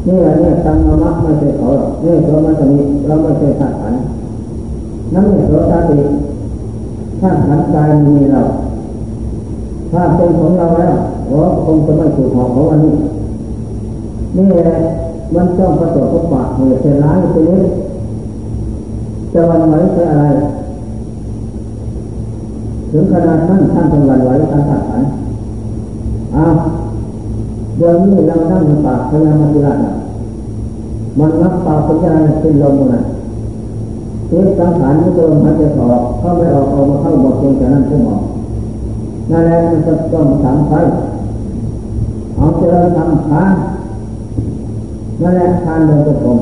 [0.06, 1.68] นี่แหละเนี่ยตังมะไม่ใช่เขา
[2.02, 2.66] เนี่ยเราไม่ใช่
[3.06, 3.94] เราไม่ใช่ธาตุขัน
[5.14, 5.94] นั่นเนี่ยเราธาตุ
[7.20, 8.42] ธาตุขันกายมีเรา
[9.92, 10.94] ถ้าเป็นของเราแล้ว
[11.28, 12.94] โอ้คงจะไม่ถูกหอกของวันนี้
[14.36, 14.78] นี่แหละ
[15.34, 17.62] มันต้องประสบกับปากเหตุเสียร้ายไปนี้
[19.32, 20.24] จะวันไหวคืออะไร
[22.93, 25.03] ถึงขนาดนั้นท่านต้องวันไหวท่านถัดขัน
[26.36, 26.55] อ้าว
[27.76, 29.78] เดี๋ยวนี้เรานั่งปากพยามาธิราช
[31.18, 33.01] มันนับปากพยาเป็นลมนะ
[34.26, 38.16] เทสังขารที่โดนหายใจออกเข้าไม่ออกออกมาเข้าบอกเพียงแต่นั้นก็หมอ
[39.30, 40.74] นั่นแหละมันจะต้องถามไป
[42.36, 43.51] เอาเจริญทำทาน
[45.22, 46.38] นั่นแหละทานเดินจะผม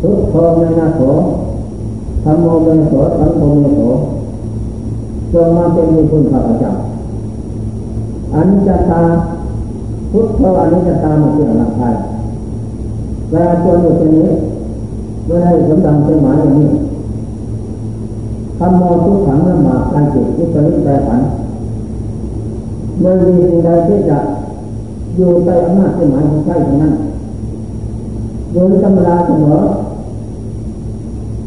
[0.00, 1.00] ทุกโทมในนาโส
[2.24, 3.80] ธรรมโมเมโสสังโฆเมโส
[5.32, 6.72] จงมาเป็นมีคุณข้าพเจ้า
[8.34, 9.02] อันจะตา
[10.12, 11.94] พุทธอันนี้จะตามาเป็นหลักไทย
[13.28, 14.28] แปลตัวอยู่ตรงนี้
[15.26, 16.68] ไม่ได้สมดังเป็นหมายอย่างนี้
[18.58, 21.20] ธรรมโมทุกขังละหมาดการจิตที่จะริแปรผัน
[23.00, 24.18] เมื่อมีสิ่งใดที่จะ
[25.16, 26.94] อยู่ใต้อำนาจเป็นหมายของใช่ทั้งนั้น
[28.52, 29.58] โดยธรรมดาเสมอ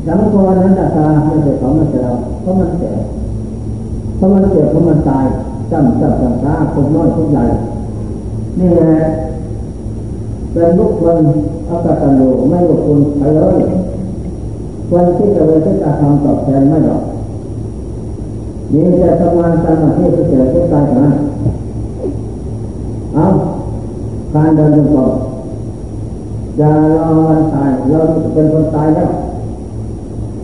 [0.07, 2.05] สังโฆนั้นตาไม่ใช่ของมันเสีย
[2.41, 3.22] เพราะมันเสียเพ
[4.24, 5.26] ราะมันเสียเพราะมันตาย
[5.71, 7.45] จำจับจังตาคนน้อยคนใหญ่
[8.59, 8.95] นี่แหละ
[10.51, 11.17] เป็นลูกคน
[11.69, 13.57] อากตันยูไม่ลูกคนไปเลย
[14.89, 17.03] คนที่จะเลยที่จะทำตอบแทนไม่หรอก
[18.71, 21.11] มีแต่ทำงานตามหน้าที่เสียที่ตายกัน
[23.13, 23.26] เอา
[24.34, 25.13] การเดินจงกรม
[26.57, 27.99] อย่ารอวันตายเรา
[28.34, 29.11] เป็นคนตายแล้ว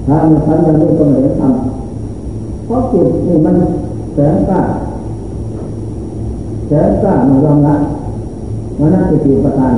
[0.07, 1.88] ถ้ามันทันยังไม่ต้องเห็นทำ
[2.69, 3.55] เพราะจิตนี่มัน
[4.13, 4.61] แสงกล้า
[6.67, 7.79] แสงกล้ามันยอมรับ
[8.79, 9.75] มันน่าจะตีประการ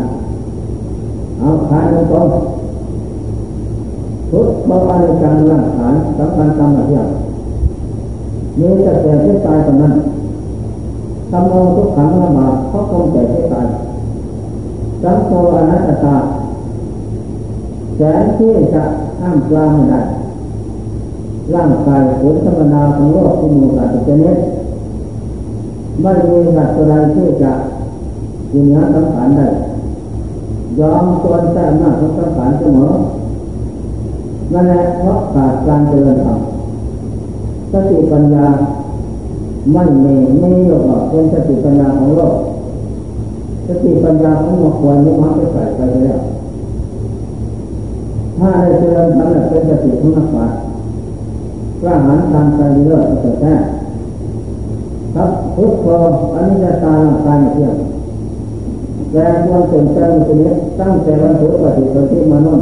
[1.40, 2.26] เอาขายลงตรง
[4.32, 7.10] ทุกบางในการร่างฐานสำคัญตามหลักอย่าง
[8.60, 9.94] มีแต่แต่ที่ตายตอนนั้น
[11.32, 13.68] ทำโมทุกขังละบาดเพราะคงแต่ที่ตาย
[15.04, 16.18] สังโฆอนัตตา
[17.98, 18.84] แสงที่จะ
[19.22, 20.02] ห้ามกลางไม่ได้
[21.56, 24.38] ร่างกายผลธรรมดาของโลกที่มีการจเน็ต
[26.02, 27.52] ไม่มีสัตว์ใดที่จะ
[28.54, 29.48] ยินยาสังขารได้
[30.80, 32.92] ยอมตนแต่หน้าของสังขารเสมอ
[34.54, 36.40] นั่นแหละเพราะขาดการเจริญธรรม
[37.72, 38.48] สติปัญญา
[39.74, 42.36] ไม่มีไม่หรอกเป็นสติปัญญาของโลก
[43.68, 46.20] สติปัญญาของมควรมุขไปใส่ไปแล้ว
[48.38, 50.61] ถ้าได้เจริญธรรมเป็นสติของนักปราชญ์
[51.82, 53.54] กล้าหาญทางใจเลิศแต่แท้
[55.16, 57.76] ครับทุกคนอันนี้จะตายร่างกายเที่ยง
[59.12, 62.62] แต่ควรสนใจตรงนี้ตั้งแต่วันพุธปฏิปฏิมานุ่น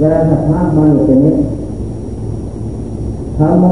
[0.00, 1.34] และสัพพะมาอยู่ตรงนี้
[3.38, 3.64] ธรรมโม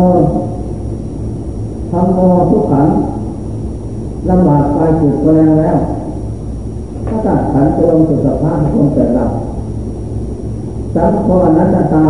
[1.90, 2.18] ธรรมโม
[2.50, 2.88] ทุกขัง
[4.30, 5.76] ลำบากกายจิตแรงแล้ว
[7.06, 9.24] ถ้าตัดขันจะลงสุสภาพของแต่เรา
[10.94, 12.04] สังโฆอนัตตา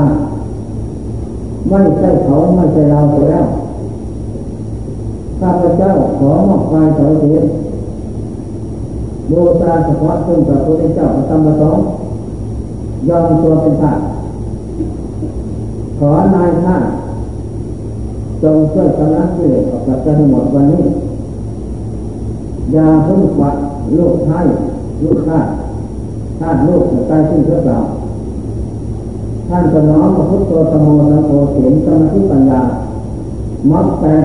[1.69, 3.47] ไม่ใช่เขาไม่ใช่เราไปแล้ว
[5.41, 7.39] ข้าพเจ้าขอมอบกายเสาเสีย
[9.31, 11.85] บูชาเฉพาะซึ่งพระพุทธเจ้าพระธรรมะสงฆ์
[13.09, 13.99] ยอมตัวเป็นทาส
[15.99, 16.77] ขอนายท่า
[18.43, 20.83] จงช่วยชำระกิเลสออกจากใจหมดวันนี้
[22.73, 23.57] อย่าพึ่งฝัด
[23.99, 24.47] ลูกท้าย
[25.05, 25.39] ลูกข้า
[26.41, 27.79] ท่านลูกจะตายสิ้เพื่อเรา
[29.55, 30.43] ท่านจะน้อมพระพุทธ
[30.73, 32.61] ธรรมโมสังโฆเสียงสมาธิปัญญา
[33.71, 34.25] มักแปด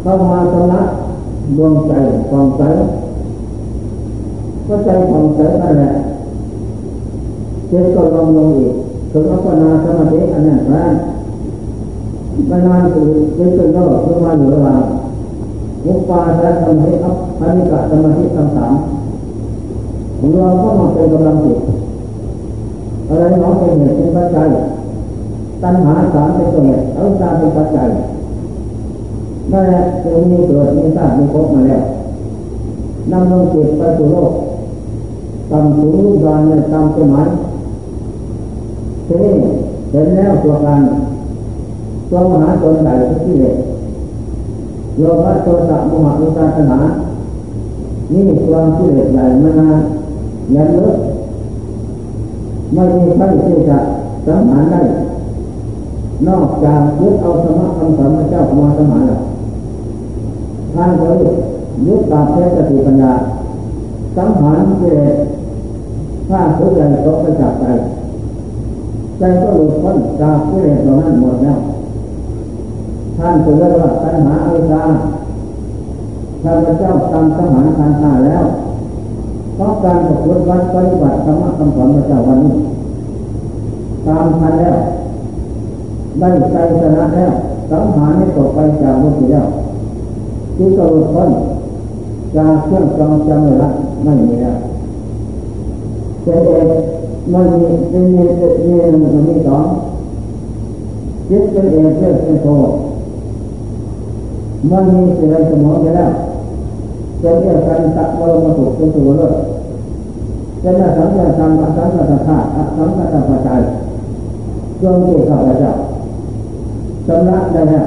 [0.00, 0.82] เข้ามาชำระ
[1.56, 1.92] ดวงใจ
[2.30, 2.62] ของใจ
[4.66, 5.92] ก็ใจของใจนั่นแหละ
[7.68, 8.74] เจ็ก็ลงลงอีก
[9.12, 10.92] ถึงอัปปนาสมาธิอันนั้นแรง
[12.48, 14.80] ไม่นานคือเจ็ก็ก็เพื่อมาอยู่ระหว่าง
[15.86, 18.74] มุปปาทสมาธิอัปปนิกะสมาธิทั้งสาม
[20.18, 21.65] ของเราก็มาเป็นกำลังจิต
[23.08, 24.48] อะไรน้องเป็นเหตุเป็นปัจจัย
[25.62, 27.88] ตัณหาสามเป็นตัวเหตุอวิชชาเป็นปัจจัย
[29.52, 31.82] นั่นแหละจึงมีเกิดมีสร้างมีพบมาแล้ว
[33.12, 34.32] นำลงจิตไปสู่โลก
[35.50, 37.28] ตำสูงรูปดานในตามสมัย
[39.06, 39.32] ทีนี้
[39.90, 40.80] เห็นแล้วตัวการ
[42.10, 42.94] ตัวมหาตนใหญ่
[43.24, 43.54] ที่เลย
[44.98, 46.80] โยคะโทสะโมหะอุตานา
[48.12, 49.78] นี่ความที่เลสใหญ่มานาน
[50.54, 50.96] ยันลึก
[52.74, 53.78] ไม่มีใครที่จะ
[54.26, 54.80] สังหารได้
[56.28, 59.20] นอกจากยึดเอาสมะคำสอนพระเจ้ามาสมาแล้ว
[60.74, 61.06] ท่านก็
[61.86, 63.12] ยึดตามเทสติปัญญา
[64.16, 65.16] สังหารกิเลส
[66.28, 67.66] ถ้าทุกอย่างตกไปจากใจ
[69.18, 71.58] ใจก็หลุดพ้นจากกิเลสเหล่านั้นหมดแล้ว
[73.16, 74.82] ท่านจึงเรียกว่าตัณหาอวิชชา
[76.42, 78.44] ข้าพเจ้าตามสังหารทานตาแล้ว
[79.56, 82.54] เพราะการประพฤติวัดปฏิบัติธรรมคำสอนพระเจ้าวันนี้
[84.06, 84.76] ตามทันแล้ว
[86.18, 87.32] ได้ใจชนะแล้ว
[87.70, 89.46] สังหารให้ตกไปจากโลกแล้ว
[90.56, 91.30] ที่ก็หลุดพ้น
[92.36, 93.70] จากเครื่องจองจำเลยละ
[94.04, 94.56] ไม่มีแล้ว
[96.22, 96.68] เจเอก
[97.32, 98.24] มันมีมีมี
[98.66, 99.64] มีหนึ่งมีสอง
[101.28, 102.48] จิตเป็นเอกเพื่อเป็นโท
[104.70, 106.10] มันมีสิ่งใดเสมอไปแล้ว
[107.26, 109.34] จะเรียกกันตักบรมสุขเป็นตัวเลิศ
[110.62, 113.60] จะน่าสังเกตทำอสังกัตธาตุอสังกัตปัจจัย
[114.82, 115.72] จงที่ข้าพเจ้า
[117.06, 117.86] ชำระได้แล้ว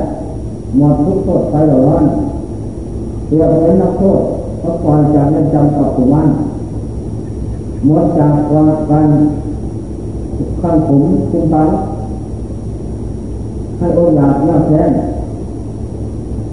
[0.77, 2.03] หมดทุกโทษไปหลร้อน
[3.27, 4.19] เรียกเป็นนักโทษ
[4.59, 6.29] เพราะก่อนจากนั้นจำกับสุวรรณ
[7.85, 9.07] หมดจากความการ
[10.61, 11.69] ขั้นขุมคุ้มตัง
[13.77, 14.81] ให้โอกาสน่าแท้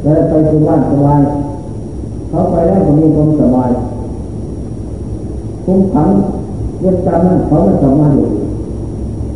[0.03, 1.21] แต่ไปสุวรรณสบาย
[2.37, 3.71] เขาไปแล้วก็มีความสบาย
[5.65, 6.09] คุมขัง
[6.83, 8.29] ยึดจำนั้นเขาไม่สามารถอยู่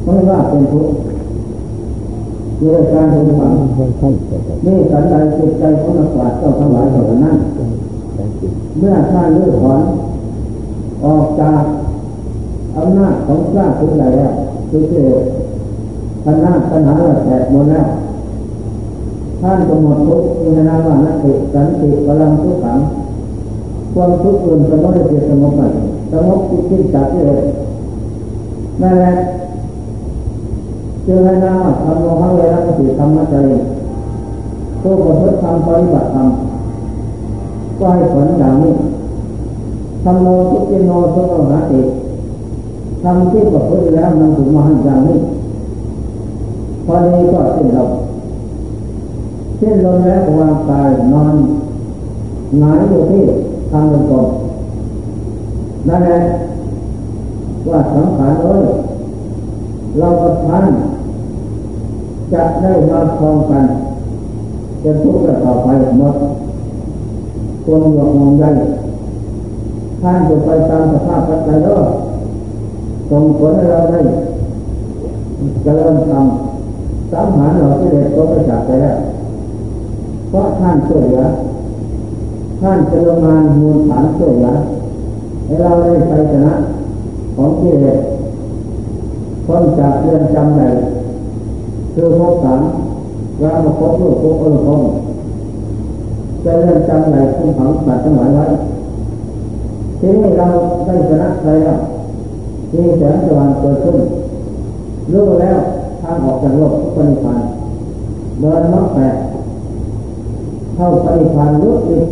[0.05, 0.93] ไม่ว่าเป็นทุกข์
[2.59, 3.53] เรื่องการคุมขัง
[4.67, 7.37] นี่สันใดจิตใจของนักปราชญ์เจ้าทั้งหลายเหล่านั้น
[8.79, 9.83] เมื่อท่านเลือกถอน
[11.05, 11.63] ออกจาก
[12.77, 14.33] อำนาจของพระทุกใดแล้ว
[14.71, 15.23] คือเกิด
[16.27, 16.95] อำนาจปัญหา
[17.27, 17.87] แตกหมดแล้ว
[19.43, 22.79] ท่านกำหนดทุกข์ในนามว่านักติสันติกำลังทุกขัง
[23.95, 25.63] ความทุกข์อื่นจะไม่ได้เกิดสงบไป
[26.13, 27.43] สงบจิตขึ้นจากที่เลย
[28.83, 29.13] นั่นแหละ
[31.07, 33.35] จึงให้นามว่าทำโมหะเวรสติธรรมะใจ
[34.81, 36.29] ผู้ประพฤติธรรมปฏิบัติธรรม
[37.79, 38.73] ก็ให้ผลอย่างนี้
[40.05, 41.81] ทำโมทุกิโนสุขหาติ
[43.03, 45.19] ทำที่ประพฤติแล้วมันถึงมหันอย่างนี้
[46.87, 47.91] พอนี้ก็สิ้นลม
[49.61, 51.35] สิ้นลมแล้ววางกายนอน
[52.59, 53.23] หงายอยู่ที่
[53.71, 54.13] ทางลงก
[55.89, 56.19] นั่นแหละ
[57.69, 58.65] ว่าสังขารเอ้ย
[59.99, 60.67] เรากับท่าน
[62.33, 63.65] จะได้มาครองกัน
[64.83, 66.17] จะทุกข์ต่อไปหมด
[67.65, 68.51] ควรหวงมองใหญ่
[70.03, 71.83] ท่านจะไปตามสภาพปัจจัยแล้ว
[73.11, 74.01] ส่งผลให้เราได้
[75.63, 76.27] เริญธรรม
[77.13, 78.99] สามหารเราที่เด็กก็ไปจากไปแล้ว
[80.31, 81.25] เพราะท่านช่วยเหลือ
[82.61, 84.51] ท่านจะลงมามูลฐานช่วยเหลือ
[85.45, 86.53] ให้เราได้ใจชนะ
[87.37, 87.99] ของที่เด็ก
[89.47, 90.63] พ้นจากเรือนจำใด
[91.95, 92.63] คือพบสาม
[93.41, 94.83] เรามาพบลูกพบเออพง
[96.45, 98.47] จะเรือนจำใดคุ้มขังสัตว์ทั้งหลายไว้
[100.01, 100.47] ทีนี้เรา
[100.87, 101.79] ได้ชนะใครแล้ว
[102.73, 103.97] มีแสงสว่างเกิดขึ้น
[105.13, 105.59] รู้แล้ว
[106.03, 107.49] ทางออกจากโลกปณิพันธ์
[108.41, 109.15] เดินมรรคแปด
[110.75, 112.07] เข้าปณิพันธ์รู้อีก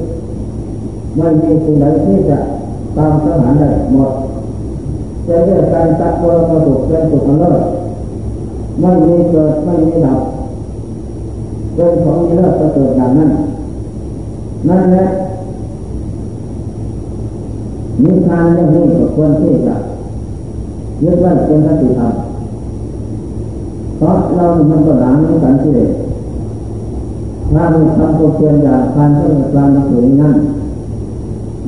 [1.17, 2.39] ไม่มีสิ่งใดที่จะ
[2.97, 4.13] ตามสังหารได้หมด
[5.27, 7.63] จะเรื่องการตัดตัวกระดูกเป็นสุขเลิศ
[8.81, 10.21] ไม่มีเกิดไม่มีดับ
[11.75, 13.31] เป็นของมีเลิศจะเกิดอย่างนั้น
[14.69, 15.07] นั่นแหละ
[18.03, 18.85] มีทางอย่างนี้
[19.15, 19.77] ควรที่จะ
[21.03, 22.15] ยึดไว้เป็นคติธรรม
[23.97, 25.85] เพราะเรามันก็หนาเหมือนกันที่เด็
[27.53, 30.37] ถ้ามันทำตัวเพียงอย่างการเพื่อการสือนั้น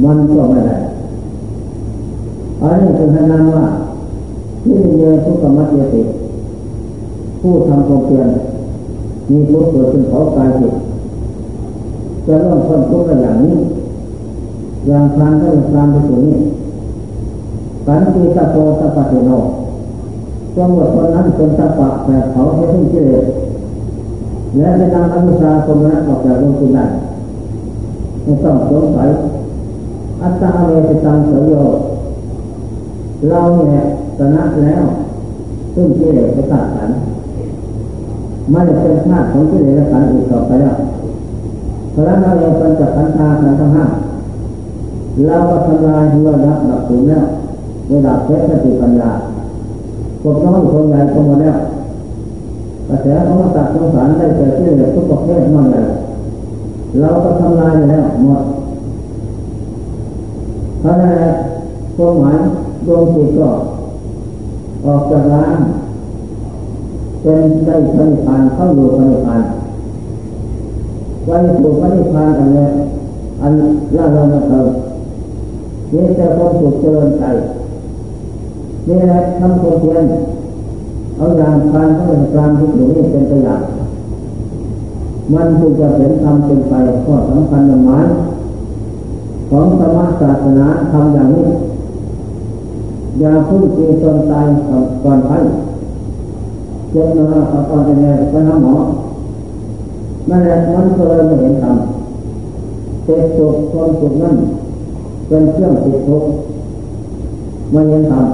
[0.05, 0.77] มันก็ไม่ได้
[2.61, 3.67] อันนี้เป็นพนันว่า
[4.63, 6.03] ที่เยทุกขมัตยติ
[7.41, 8.29] ผู้ทำตัวเพียง
[9.31, 10.75] มีพุทธเกิดเป็นเขากายจิต
[12.27, 13.57] จะเริ่มพ้นทุกข์อย่างนี้
[14.87, 16.39] อย่างทานก็อย่างทานไปถึงนี้
[17.87, 19.31] ขันติตะโตตะปะเทโน
[20.55, 23.25] ความหมดคนนั้นเป็นตะปะแต่เขาให้ทิ้งเฉลย
[24.59, 26.85] และจะนำอนุชาคนนั้นออกจากโลกที่ได้
[28.25, 29.09] ไม่ต้องสงสัย
[30.23, 31.53] อัตตาเวติตังสยโย
[33.29, 33.85] เราเนี่ย
[34.19, 34.85] ชนะแล้ว
[35.75, 36.91] ซึ่งเจริญประสาทขัน
[38.51, 40.77] ไม่ได้เป็นชาติของเจริญขันอีกต่อไปแล้ว
[41.95, 43.85] พระนั้นเราเป็นจักขันธาขันทั้งห้า
[45.27, 47.25] เราก็ทำลายเมื่อรับดับสูงแล้ว
[47.93, 49.11] ระดับเพชรสติปัญญา
[50.23, 51.57] พวกน้องคนใหญ่คนมาแล้ว
[52.91, 55.85] กระแสของตัดสงสารได้เกิดขึ้นทุกประเภทนั่นแหละ
[57.01, 58.45] เราก็ทำลายแล้วหมด
[60.81, 61.15] เพราะนั้น
[61.97, 62.39] ความหมาย
[62.87, 63.51] ดวงจิตก็
[64.87, 65.59] ออกจากร้าน
[67.23, 69.43] เป็นได้พระนิพานเข้าอยู่พระนิพาน
[71.29, 72.67] วันสู่พระนิพานอันนี้
[73.43, 73.53] อัน
[73.97, 74.69] ละเราเติม
[75.93, 77.25] นี่จะความสุขเจริญใจ
[78.89, 80.05] นี่แหละทำความเพียร
[81.21, 83.63] เอาอย่างการเข้าไปกลางที่อยู่นี่เป็นตัวอย่าง
[85.35, 88.07] มันจึงจะเป็นธรรมเป็นไปข้อสำคัญหมาย
[89.51, 91.47] ของธรรมศาสนาทำอย่างนี้
[93.21, 94.47] อย่าพึ่งตีตนตาย
[95.05, 95.33] ก่อนไป
[96.91, 97.41] เจ็บมา
[97.71, 98.75] ก่อนจะแน่ไปหาหมอ
[100.29, 101.77] นั่นแหละมันก็เลยไม่เห็นธรรม
[103.05, 104.37] เจ็บสุขความสุขนั้น
[105.29, 106.31] เป็นเครื่องติดทุกข์
[107.73, 108.27] ไม่เห็นธรรม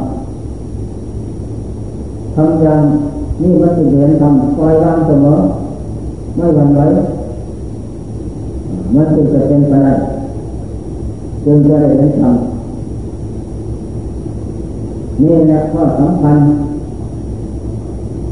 [2.37, 2.83] ทำอย่าง
[3.43, 5.37] นี้มันจะเห็นธรรมคอยวางเสมอ
[6.37, 6.81] ไม่หวั่นไหว
[8.95, 9.93] มันจึงจะเป็นไปได้
[11.45, 12.35] จึงจะได้เห็นธรรม
[15.23, 16.39] นี่แหละข้อสำคัญ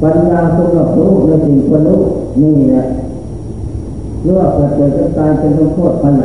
[0.03, 2.01] ปัญญาสุขรู้ในสิ่งควรรู้
[2.43, 2.85] นี่แหละ
[4.25, 6.25] รู้ว่าเกิดเกิดจะตายเป็นทุกโทษภายใน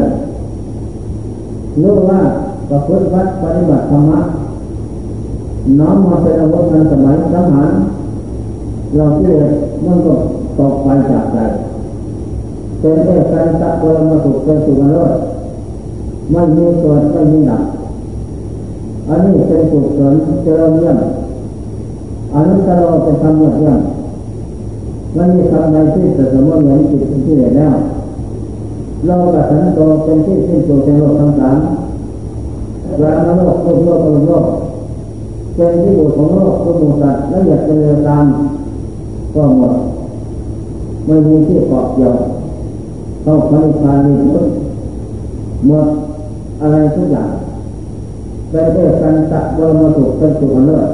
[1.81, 2.21] รู้ว่า
[2.69, 4.21] ประพฤติวัดปฏิบัติธรรมะ
[5.79, 7.73] น้อมมาเป็นอาวุธในสมัยสังหาร
[8.95, 9.51] เราเรียน
[9.85, 10.13] มันก็
[10.57, 11.37] ตกไปจากใจ
[12.79, 15.11] เป็นเอกการตะโกนมาถูกเป็นสุขโลด
[16.31, 17.63] ไม่มีส่วนไม่มีหนัก
[19.07, 20.13] อันนี้เป็นสุขสริม
[20.43, 20.97] เจริญเยี่ยม
[22.33, 23.79] อันนี้ถ้าเราเป็นทำเยี่ยม
[25.13, 27.75] ไม่มีทำในที่จะสมมติเหมือนจิตที่เหลือแล้ว
[29.05, 31.57] เรากับสันโตเป็นที่สิ้นสุดในโลกทั้งสาม
[33.01, 33.89] รามโลกโลกโล
[34.21, 34.45] กโลก
[35.59, 38.25] เป็นที่อยู่ของโลกทุกหมู่สัตว์และอยากจะเดินตาม
[39.33, 39.73] ก็หมด
[41.05, 42.13] ไม่มีที่เกาะเกี่ยว
[43.23, 44.45] เข้าพระนิพพานมีทุก
[45.67, 45.87] หมด
[46.61, 47.29] อะไรทุกอย่าง
[48.49, 50.87] เป็นเรื่องการตะบรมสุขเป็นสุขเลิศ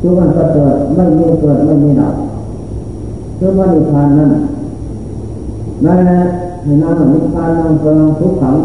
[0.00, 2.14] ทุกวันประเสริฐไม่มีเกิดไม่มีดับ
[3.38, 4.30] คือว่านิพพานนั้น
[5.84, 6.20] นั่นแหละ
[6.64, 8.56] ในนามนิพพานนามพลังทุกขัง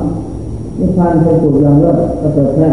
[0.79, 2.69] นิพพานเป็นสุขอย่างเลิศประเสริฐแท้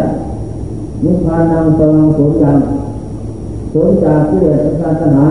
[1.03, 2.59] นิพพานนามพลังสูญอย่าง
[3.73, 5.23] สูญจากที่เดชศาสนา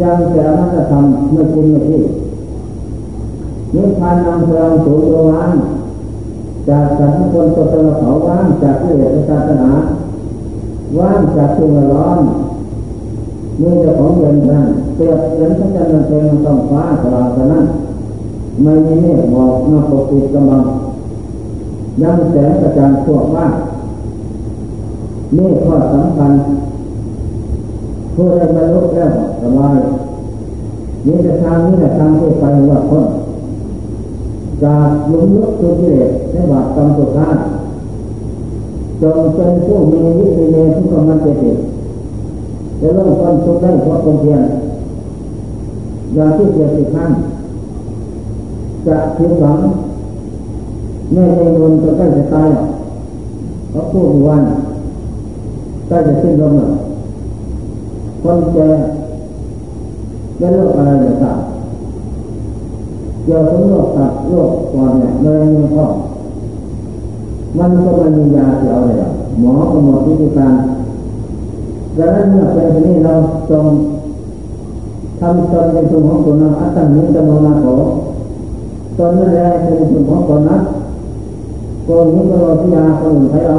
[0.00, 2.02] ยังแต่มัตธรรมไม่จริงไม่ที่
[3.74, 5.52] นิพพานนามพลังสูญโลหาน
[6.68, 9.70] จากสัตว์คนตัวตนเขาว่างจากที่เดชศาสนา
[10.98, 12.18] ว่างจากสิ่งร้อน
[13.60, 17.64] มีเจ้าของเย็นนั้นเปรียบเหมือนพระจันทร์เต็มต้องฟ้าตลอดนั้น
[18.62, 20.64] ไม่มีเมฆหมอกมาปกปิดกำลัง
[22.02, 23.46] ยังแสงกระจ่างทั่วฟ้า
[25.36, 26.32] นี่ข้อสำคัญ
[28.14, 29.12] ผู้ได้บรรลุแล้ว
[29.42, 29.76] สบาย
[31.06, 33.06] นี่จะทางนี้แหละทางที่ไปว่าพ้น
[34.64, 37.36] จากลุ่มลึกสุดที่เด็ในบาปกรรมสุดท้าย
[39.02, 41.36] จงเป็นผู้มีวิรียนทุกข์มันเกิด
[42.80, 44.42] จะเริ่มต้นทุกได้เพราะคนเพียร
[46.14, 47.10] อย่าที่เกียรติขั้น
[48.86, 49.58] จะผิดหวัง
[51.12, 52.50] แม่ในเงินจะใกล้จะตาย
[53.70, 54.42] เพราะพูดวัน
[55.88, 56.72] กล้จะสิ้นลมแล้ว
[58.22, 58.68] คนแก่
[60.38, 61.38] ได้โรคอะไรจะทราบ
[63.24, 65.86] เกี่ยวกับโรคตับโรคปอดเนี่ยมะเร็งท้อ
[67.58, 68.96] มันก็ไม่มียาเสียวเลย
[69.40, 70.54] หมอก็หมดวิธีการ
[71.98, 73.14] ดังนั้นเมื่อเป็นที่นี้เรา
[73.50, 73.66] จง
[75.20, 77.66] ทำตนเป็นตัวของตนนะอัตตังนิจโมนาโข
[78.98, 80.56] ตนนั่นแหละเป็นตัวของตนนะ
[81.86, 83.58] ตัวนี้ก็เราพิยาคนอื่นใช้เอา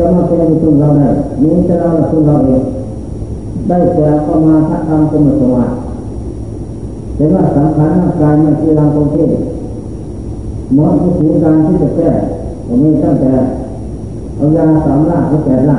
[0.00, 1.08] จะมาเป็นตัวเราได้
[1.42, 2.62] นี้จะเราตัวเราเอง
[3.68, 5.66] ได้แต่ประมาทัศน์สมุทรมา
[7.16, 9.24] แต่ว่าสังขารร่างกายมันคือร่างคงที่
[10.74, 12.08] หมอนที่ถือการที่จะแก้
[12.66, 13.32] ผมมีตั้งแต่
[14.36, 15.78] เอายาสามล่าหรือแปดล่า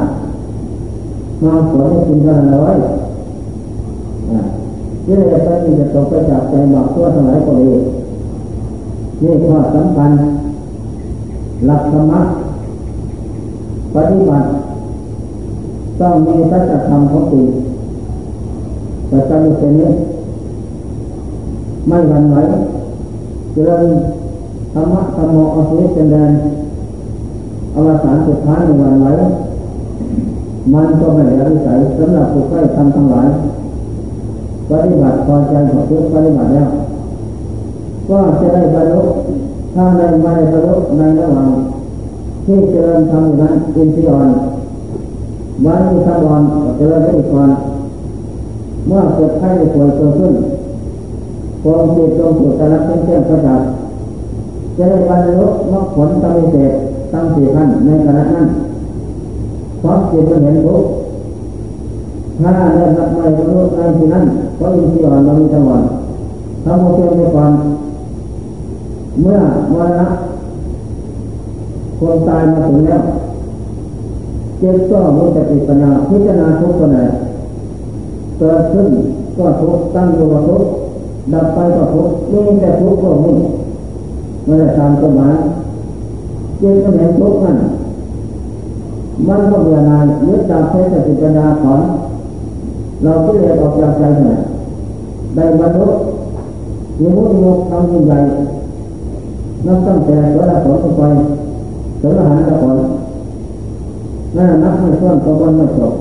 [1.44, 2.76] มาสวนให้กินกันร้อย
[5.08, 7.70] นี่เลยไปที่จะตกไปจากใจบอกตัวทั้งหลายก็ดี
[9.22, 10.12] นี่ข้อสำคัญ
[11.66, 12.22] หลักธรรมะ
[13.96, 14.48] ปฏิบัติ
[16.00, 17.46] ต้องมีสัจธรรมของจริง
[19.08, 19.90] แต่จะมีเป็นนี้
[21.88, 22.38] ไม่หวั่นไหว
[23.54, 23.86] เจริญ
[24.74, 26.32] ธรรมะธรรมโมอาศัยเป็นแดน
[27.76, 29.08] อวสานสุดท้ายในวันไหว
[30.74, 33.28] มันก็ไม่เหลือวิสัยสำหรับผู้ใกล้ทำทั้งหลาย
[34.70, 36.70] ปฏิบัติพอใจขอเพื่อปฏิบัติแล้ว
[38.10, 39.02] ก็จะได้บรรลุ
[39.76, 41.50] ถ้าในไม่บรรลุในระหว่าง
[42.52, 44.30] ที่เจริญทำอยู่นั้นอินทรีย์อ่อน
[45.66, 46.44] วันที่ทำอ่อน
[46.78, 47.50] เจริญได้อีกก่อน
[48.88, 50.34] เมื่อเกิดไข้ป่วยเกิดขึ้น
[51.64, 53.62] ความจิตตรงจุดแต่ละเส้นเส้นประจับ
[54.78, 56.74] จะได้บรรลุมรรคผลตามเศษ
[57.14, 58.48] ตั้งสี่ขั้นในขณะนั้น
[59.82, 60.84] ความจิตมันเห็นทุก
[62.42, 64.26] ถ้าเริ่มรับไม่บรู้ในที่นั้น
[64.60, 65.80] ก็ยิ่งที่อ่อนเรามีจังหวะ
[66.64, 67.52] ทำโมเดลไปก่อน
[69.22, 69.40] เมื่อ
[69.76, 70.08] วันละ
[72.04, 73.04] คนตายมาถึงแล้ว
[74.60, 77.00] เจ็บก็มุตติปัญญาพิจารณาทุกข์คนไหน
[78.38, 78.88] เกิดขึ้น
[79.38, 80.70] ก็ทุกข์ตั้งอยู่ก็ทุกข์
[81.34, 83.34] ดับไปก็ทุกข์นี่แต่ทุกข์ก็มี
[84.46, 85.30] ไม่ได้ตามต้นไม้
[86.62, 87.58] จึงก็เห็นทุกข์นั่น
[89.28, 91.82] มันก็เบื่อหน่ายยึดตามเพศสติปัญญาถอน
[93.04, 94.40] เราก็เลยออกจากใจเนี่ย
[95.36, 95.90] ได้บรรลุ
[97.02, 98.20] ยมุติมุกทำยิ่งใหญ่
[99.66, 101.04] นับตั้งแต่ตัวละสองไป
[102.02, 102.78] ถึงอาหารตผล
[104.36, 105.94] นั่นนับไม่ถ้วนก็วันไม่จบ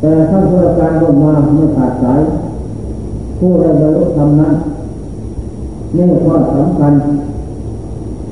[0.00, 2.20] แต่ท่านผู้การลงมาไม่ขาดสาย
[3.38, 4.54] ผู้ได้บรรลุธรรมนั้น
[5.96, 6.92] นี่ข้อสำคัญ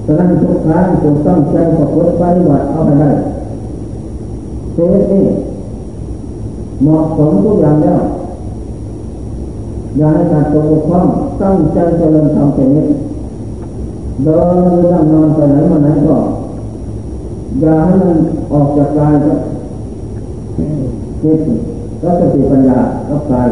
[0.04, 3.10] ฉะนั้นทุกครั้งถูกตั้งใจประพฤติปฏิบัติเอาไปได้
[4.72, 5.24] เสียนี่
[6.82, 8.00] เหมาะสมทุกอย่างแล้ว
[9.98, 11.06] อย่าให้ขาดตัวบกพร่อง
[11.42, 12.86] ตั้งใจเจริญธรรมเป็นนิด
[14.24, 16.16] เดินหรือนั่งนอนไปไหนมาไหนก็
[17.58, 18.18] อย่าให้มัน
[18.52, 19.32] ออกจากกายก็
[21.22, 21.40] จิต
[22.02, 22.78] ก็สติปัญญา
[23.08, 23.48] กับกาย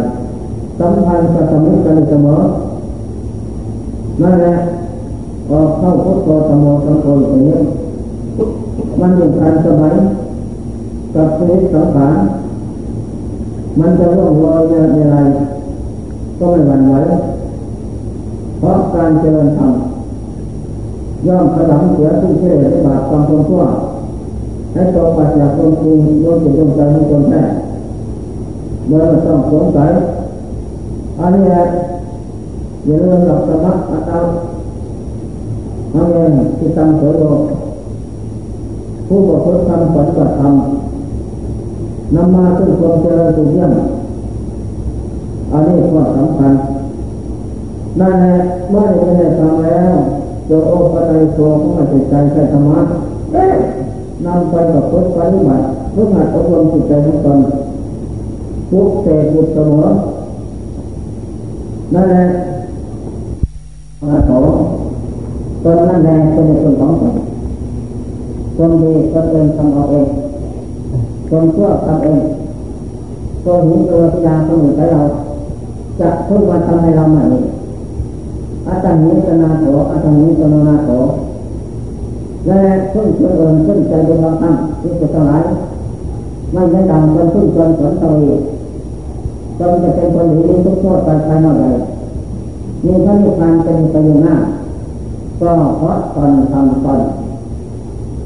[0.79, 2.39] สัมพันธ์กับสมุกันเสมอ
[4.23, 4.55] นั่นแหละ
[5.51, 7.57] ออกเข้าพุทโธธรรมโอสังโฆอย่างนี้
[9.01, 9.95] มันอยู่ทันสมัย
[11.15, 12.17] กับชีวิตสังขาร
[13.79, 15.17] มันจะร่วงโรยอย่างไร
[16.39, 16.95] ก็ไม่หวั่นไหว
[18.59, 19.73] เพราะการเจริญธรรม
[21.27, 22.55] ย่อมขลังเสียทุกเชื่อ
[22.87, 23.63] บาปความคนชั่ว
[24.99, 27.43] ให้ตัวปัจจากคนจริงโยนจิตโยนใจให้คนแท้
[28.87, 29.91] เมื่อต้องสงสัย
[31.19, 31.65] อันนี้แหละ
[32.85, 34.21] อย่าลืมหลับสมาธิอัตตา
[35.93, 37.23] เอาเองที่ตั้งโสโล
[39.07, 40.55] ผู้ประพฤติธรรมปฏิบัติธรรม
[42.15, 43.73] นำมาซึ่งความเจริญสุขยี่ยม
[45.53, 46.53] อันนี้ก็สำคัญ
[48.01, 48.37] นั่นแหละ
[48.71, 49.93] เมื่อได้ได้ทำแล้ว
[50.47, 52.81] โยโอปัจโตของมันจิตใจใช้ธรรมะ
[54.27, 57.39] นำไปกับพุทธปฏิบัติเพื่อหัดอบรมจิตใจของตน
[58.71, 59.87] ทุกเศษบุตรเสมอ
[61.95, 62.25] นั่นแหละ
[64.07, 64.31] มาโถ
[65.65, 67.15] ตนนั่นแหละเป็นคนของตน
[68.57, 70.09] คนดีก็เป็นทำเอาเอง
[71.29, 72.23] คนชั่วทำเอง
[73.45, 75.01] ตัวหินตัวพิยาคนอื่นไปเรา
[76.01, 77.25] จะทุกวันทำให้เราใหม่
[78.69, 80.91] อาจารย์นี้ตนาโถอาจารย์นี้ตนาโถ
[82.49, 85.35] และขึ้นชวนเอิญขึ้นใจดวงเราตั้งที่จะต้องไหล
[86.53, 88.41] ไม่ยันดำจนขึ้นจนผลตัวเอง
[89.59, 91.67] จนจะเป็นคนดีทุกโทษไปภายนอกใด
[92.85, 94.37] มีพระนิพพานเป็นไปอยู่หน้า
[95.41, 97.01] ก็เพราะตนทำตน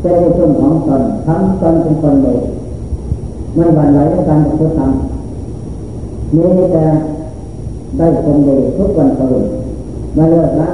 [0.01, 2.35] เป็นช่วงของตนทั้งตนเป็นคนดี
[3.55, 4.91] ไม่หวั่นไหวในการพุทธธรรม
[6.37, 6.85] มีแต่
[7.97, 9.43] ได้คนดีทุกวันตื่น
[10.17, 10.71] มาเลิกละ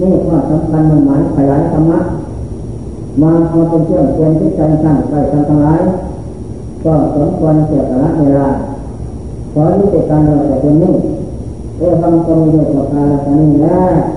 [0.00, 2.00] นี่ข้อสำคัญมันหมายขยายธรรมะ
[3.22, 5.82] มาพอเป็นเครื่องเตือนที่ใจสั่งใจทำทั้งหลาย
[6.84, 8.48] ก็สมควรเสียสละเวลา
[9.52, 10.94] ขอยุติการเราแต่เป็นนี้
[11.78, 13.94] เอวังก็มีโอกาสนี้แล้ว